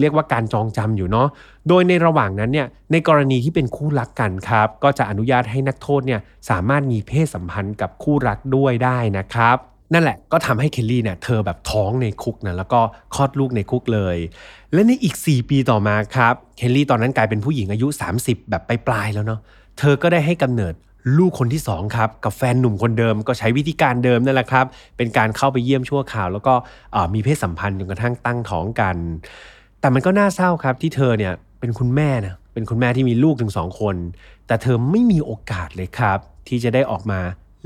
[0.00, 1.28] เรียกว่าการจองจำอยู่เนาะ
[1.68, 6.20] โดยในระหว่างนั้นเนี่ยในกรณีที่เป็นคู่รักกันครับ ก็จะอนุญาตให้นักโทษเนี่ย
[6.50, 9.56] สามารถมีเพศสัมพันธ์กับคู่รักด้วยได้นะครับ
[9.94, 12.80] นั่นแหละก็ทำให้เคลลี่เนี่ยเธอแบบท้องในคุกนะแล้วก็
[13.14, 14.16] คลอดลูกในคุกเลย
[14.72, 17.88] และในอีก 4 ปีต่อมาครับเคลลี่ตอนนั้นกลายเป็นผู้หญิงอายุ
[18.18, 19.40] 30 แบบปลายๆแล้วเนาะ
[19.78, 20.74] เธอก็ได้ให้กำเนิด
[21.16, 26.54] ลูกคนที่2ครับกับแฟนหนุ่มคนเดิมก็ใช้วิธีการเดิมนั่นแหละครับ เป็นการเข้าไปเยี่ยมชั่วข่าว แล้วก็
[27.14, 28.96] มีเพศสัมพันธ์จนกระทั่งตั้งท้องกัน
[29.80, 33.96] แต่มันก็น่าเศร้าครับที่เธอเนี่ยเป็นคุณแม่นะเป็นคุณแม่ที่มีลูกถึงสองคน
[34.46, 37.20] แต่เธอไม่มีโอกาสเลยครับ ที่จะได้ออกมา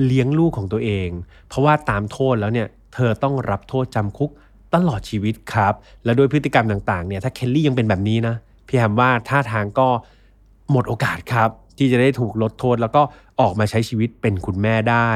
[0.04, 1.08] เลี้ยงลูกของตัวเอง
[1.48, 4.30] เพราะว่าตามโทษแล้วเนี่ยเธอต้องรับโทษจำคุก
[4.74, 5.74] ตลอดชีวิตครับ
[6.04, 8.34] และโดยพฤติกรรมต่างๆเนี่ยถ้าเคลลี่ยังเป็นแบบนี้นะ
[8.66, 9.88] พี่แฮมว่าท่าทางก็
[10.70, 13.02] หมดโอกาสครับ ที่จะได้ถูกลดโทษแล้วก็
[13.40, 15.10] ออกมาใช้ชีวิตเป็นคุณแม่ได้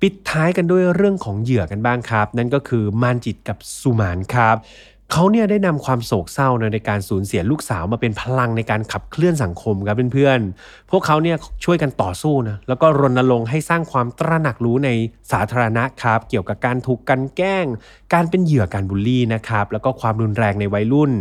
[0.00, 4.56] ปิดท้ายกันด้วยเรื่องของเหยื่อกันบ้างครับ นั่นก็คือมานจิตกับสุมานครับ
[5.14, 14.90] เขาเนี่ยได้นำความโศกเศร้าในการสูญเสียลูกสาวมาเป็นพลังในการขับเคลื่อนสังคมครับเพื่อนๆ พวกเขาเนี่ยช่วยกันต่อสู้นะแล้วก็รณรงค์ให้สร้างความตระหนักรู้ใน
[15.32, 17.66] สาธารณะครับ เกี่ยวกับการถูกกันแกล้ง
[18.12, 21.12] การเป็นเหยื่อการบูลลี่นะครับแล้วก็ความรุนแรงในวัยรุ่น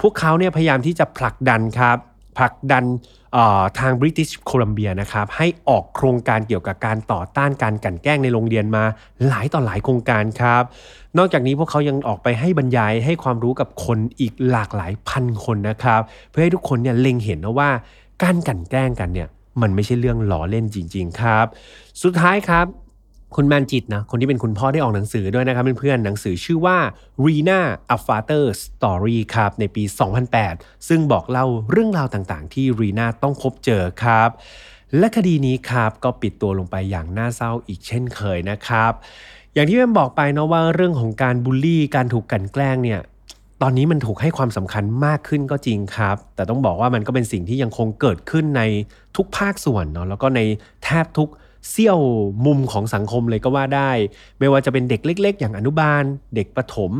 [0.00, 1.98] พวกเขาเนี่ยพยายามที่จะผลักดันครับ
[2.38, 2.84] ผลักดัน
[3.78, 8.84] ทางบริติชโคลัมเบียนะครับให้ออกโครงการเกี่ยวกับการต่อต้านการกันแกล้งในโรงเรียนมา
[9.26, 10.62] หลายต่อหลายโครงการครับ
[11.18, 16.00] นอกจากนี้พวกเขายังออกไปให้บรรยายให้ความรู้กับคนอีกหลากหลายพันคนนะครับ
[16.30, 17.70] เพื่อให้ทุกคนเนี่ยเล็งเห็นนะว่า
[18.22, 19.28] การกันแกล้งกันเนี่ย
[19.62, 21.46] มันไม่ใช่เรื่องหล่อเล่นจริง ๆ ครับ
[22.02, 22.66] สุดท้ายครับ
[23.36, 26.78] คุณแมนจิตนะคนที่เป็นคุณพ่อได้ออกหนังสือด้วยนะครับเพื่อนๆหนังสือชื่อว่า
[27.24, 27.60] Rena
[27.94, 29.82] A Father Story ครับในปี
[30.36, 34.30] 2008 ซึ่งบอกเล่าเรื่องราวต่างๆ ที่รีนาต้องพบเจอครับ
[34.98, 38.92] และคดีนี้ครับก็ปิดตัวลงไปอย่างน่าเศร้าอีกเช่นเคยนะครับ
[39.54, 43.00] อย่างที่แม่บอกไปนะว่าเรื่องของการบูลลี่การถูกกันแกล้งเนี่ย
[43.62, 48.62] ตอนนี้มันถูกให้ความสำคัญมากขึ้นก็จริงครับ แต่ต้องบอกว่ามันก็เป็นสิ่งที่ยังคงเกิดขึ้นใน
[49.16, 50.40] ทุกภาคส่วนเนาะแล้วก็ใน
[50.84, 51.28] แทบทุก
[51.68, 52.00] เสี้ยว
[52.46, 53.90] มุมของสังคมเลยก็ว่าได้
[54.38, 56.04] ไม่ว่าจะเป็นเด็กเล็ก ๆ อย่างอนุบาล
[56.34, 56.92] เด็กประถม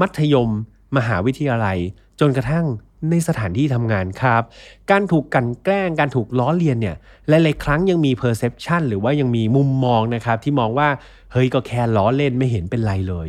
[0.00, 0.50] มัธยม
[0.96, 1.78] มหาวิทยาลัย
[2.20, 2.66] จนกระทั่ง
[3.10, 4.42] ในสถานที่ทำงานครับ
[4.90, 6.96] การถูกกลั่นแกล้ง การถูกล้อเลียนเนี่ย
[7.28, 10.88] หลายๆครั้งยังมี perception หรือว่ายังมีมุมมองนะครับที่มองว่า
[11.32, 13.28] เฮ้ยก็แค่ล้อเล่นไม่เห็นเป็นไรเลย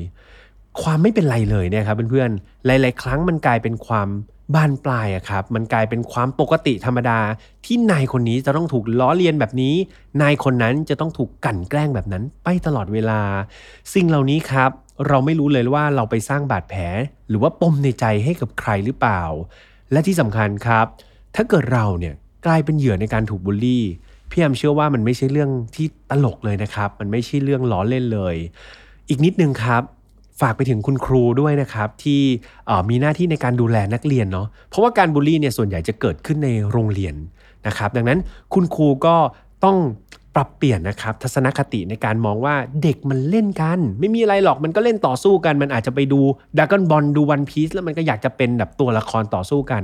[0.82, 4.08] ความไม่เป็นไรเลยเนี่ยครับเพื่อนๆหลาย ๆ ครั้งมันกลายเป็นความ
[4.56, 7.20] บานปลายอะครับ มันกลายเป็นความปกติธรรมดา
[7.66, 9.76] ที่นายคนนี้จะต้องถูกล้อเลียนแบบนี้
[10.22, 13.22] นายคนนั้นจะต้องถูกกั่นแกล้งแบบนั้น ไปตลอดเวลา
[13.94, 14.70] สิ่งเหล่านี้ครับ
[15.08, 16.82] เราไม่รู้เลยว่าเราไปสร้างบาดแผล
[17.30, 19.22] หรือว่าปมในใจให้กับใครหรือเปล่า
[19.92, 20.86] และที่สำคัญครับ
[21.36, 22.14] ถ้าเกิดเราเนี่ย
[22.46, 23.84] กลายเป็นเหยื่อในการถูกบูลลี่
[24.30, 28.36] พี่แอมเชื่อว่ามันไม่ใช่เรื่องที่ตลกเลยนะครับ มันไม่ใช่เรื่องล้อเล่นเลย
[29.10, 29.84] อีกนิดนึงครับ
[30.42, 32.22] ฝากไปถึงคุณครูด้วยนะครับที่
[32.90, 37.16] มีหน้าที่ในการดูแลนักเรียนเนาะเพราะว่าการบูลลี่เนี่ยส่วนใหญ่จะเกิดขึ้นในโรงเรียน
[37.68, 38.20] นะครับดังนั้น
[38.54, 39.16] คุณครูก็
[39.66, 39.78] ต้อง
[40.36, 46.20] ปรับเปลี่ยนนะครับทัศนคติในการมองว่าเด็กมันเล่นกัน ไม่มีอะไรหรอกมันก็เล่นต่อสู้กัน มันอาจจะไปดู
[46.58, 49.84] ดักกอนบอลดูวันพีซแล้วมันก็อยากจะเป็นแบบตัวละครต่อสู้กัน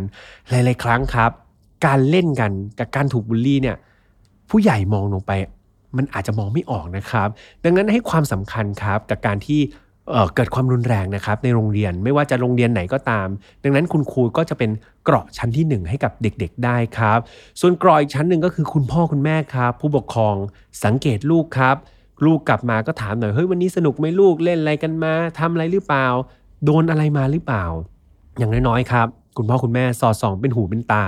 [0.50, 1.32] หลาย ๆ ครั้งครับ
[1.86, 3.76] การเล่นกันกับการถูกบูลลี่เนี่ย
[4.50, 5.32] ผู้ใหญ่มองลงไป
[5.98, 7.30] มันอาจจะมองไม่ออกนะครับ
[7.64, 9.62] ดังนั้นให้ความสำคัญครับกับการที่
[10.36, 13.28] เกิดความรุนแรงนะครับในโรงเรียนไม่ว่าจะโรงเรียนไหนก็ตาม
[13.64, 14.72] ดังนั้นคุณครูก็จะเป็น
[15.04, 17.20] เกราะชั้นที่ 1 ให้กับเด็กๆได้ครับ
[17.62, 20.36] ส่วนกรอีกชั้นหนึ่งก็คือคุณพ่อคุณแม่ครับ ผู้ปกครอง
[20.84, 21.76] สังเกตลูกครับ
[22.26, 26.08] ลูกกลับมาก็ถามหน่อยเฮ้ยวันนี้สนุกไหมลูกเล่นอะไรกันมาทำอะไรหรือเปล่า
[26.66, 27.66] โดนอะไรมาหรือเปล่า
[28.38, 31.04] อย่างน้อยๆครับ คุณพ่อคุณแม่สอดส่องเป็นหูเป็นตา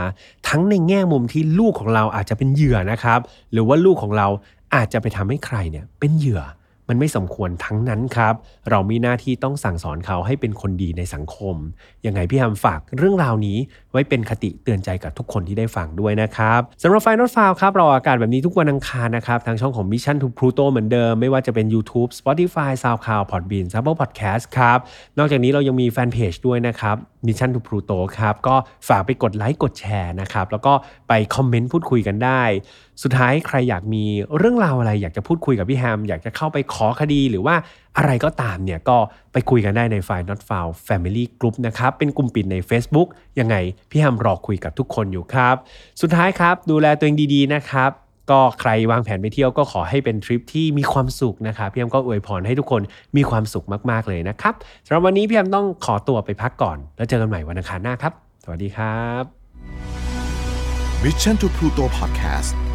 [0.47, 3.19] ทั้งในแง่มุมที่ลูกของเราอาจจะเป็นเหยื่อนะครับ
[3.51, 4.27] หรือว่าลูกของเรา
[4.75, 6.41] อาจจะไปทำให้ใครเนี่ยเป็นเหยื่อ
[6.89, 8.33] มันไม่สมควรทั้งนั้นครับ
[8.69, 11.55] เรามีหน้าที่ต้องสั่งสอนเขาให้เป็นคนดีในสังคม
[12.05, 13.57] ยังไงพี่ฮัมฝากเรื่องราวนี้
[13.91, 24.79] ไว้เป็นคติเตือนใจกับทุกคนที่ได้ฟังด้วยนะครับสำหรับไฟนอตฟาวครับเราอากาศแบบนี้ทุกวันอังคารนะครับ ทางช่องของ Mission to Pluto เหมือนเดิม ไม่ว่าจะเป็น YouTube Spotify SoundCloud Podbean Apple Podcast ครับ
[25.17, 26.95] นอกจากนี้เรายังมีแฟนเพจด้วยนะครับ
[27.27, 28.55] Mission to Pluto ครับก็
[28.87, 30.73] ฝากไปกดไลค์กดแชร์นะครับแล้วก็
[31.07, 32.43] ไปคอมเมนต์พูดคุยกันได้
[33.03, 34.03] สุดท้ายใครอยากมี
[34.37, 37.55] เรื่องราวอะไร อยากจะพูดคุยกับพี่แฮม อยากจะเข้าไปขอคดีหรือว่า
[37.97, 38.97] อะไรก็ตามเนี่ยก็
[39.33, 43.07] ไปคุยกันได้ในไฟล์ not found family group นะครับ เป็นกลุ่มปิดใน Facebook
[43.39, 43.55] ยังไง
[43.91, 45.55] พี่แฮมรอคุยกับทุกคนอยู่ครับ
[46.01, 47.91] สุดท้ายครับดูแลตัวเองดีๆนะครับ
[48.31, 52.81] ก็ใครวางแผนไปเที่ยวก็ขอให้เป็นทริปที่มีความสุขนะครับพี่แอมก็อวยพรให้ทุกคน
[53.17, 54.53] มีความสุขมากๆเลยนะครับ
[54.85, 59.23] สำหรับวันนี้พี่แอมต้องขอตัวไปพักก่อน แล้วเจอกันใหม่วันอังคารหน้าครับ สวัสดีครับ
[61.03, 62.74] Mission to Pluto Podcast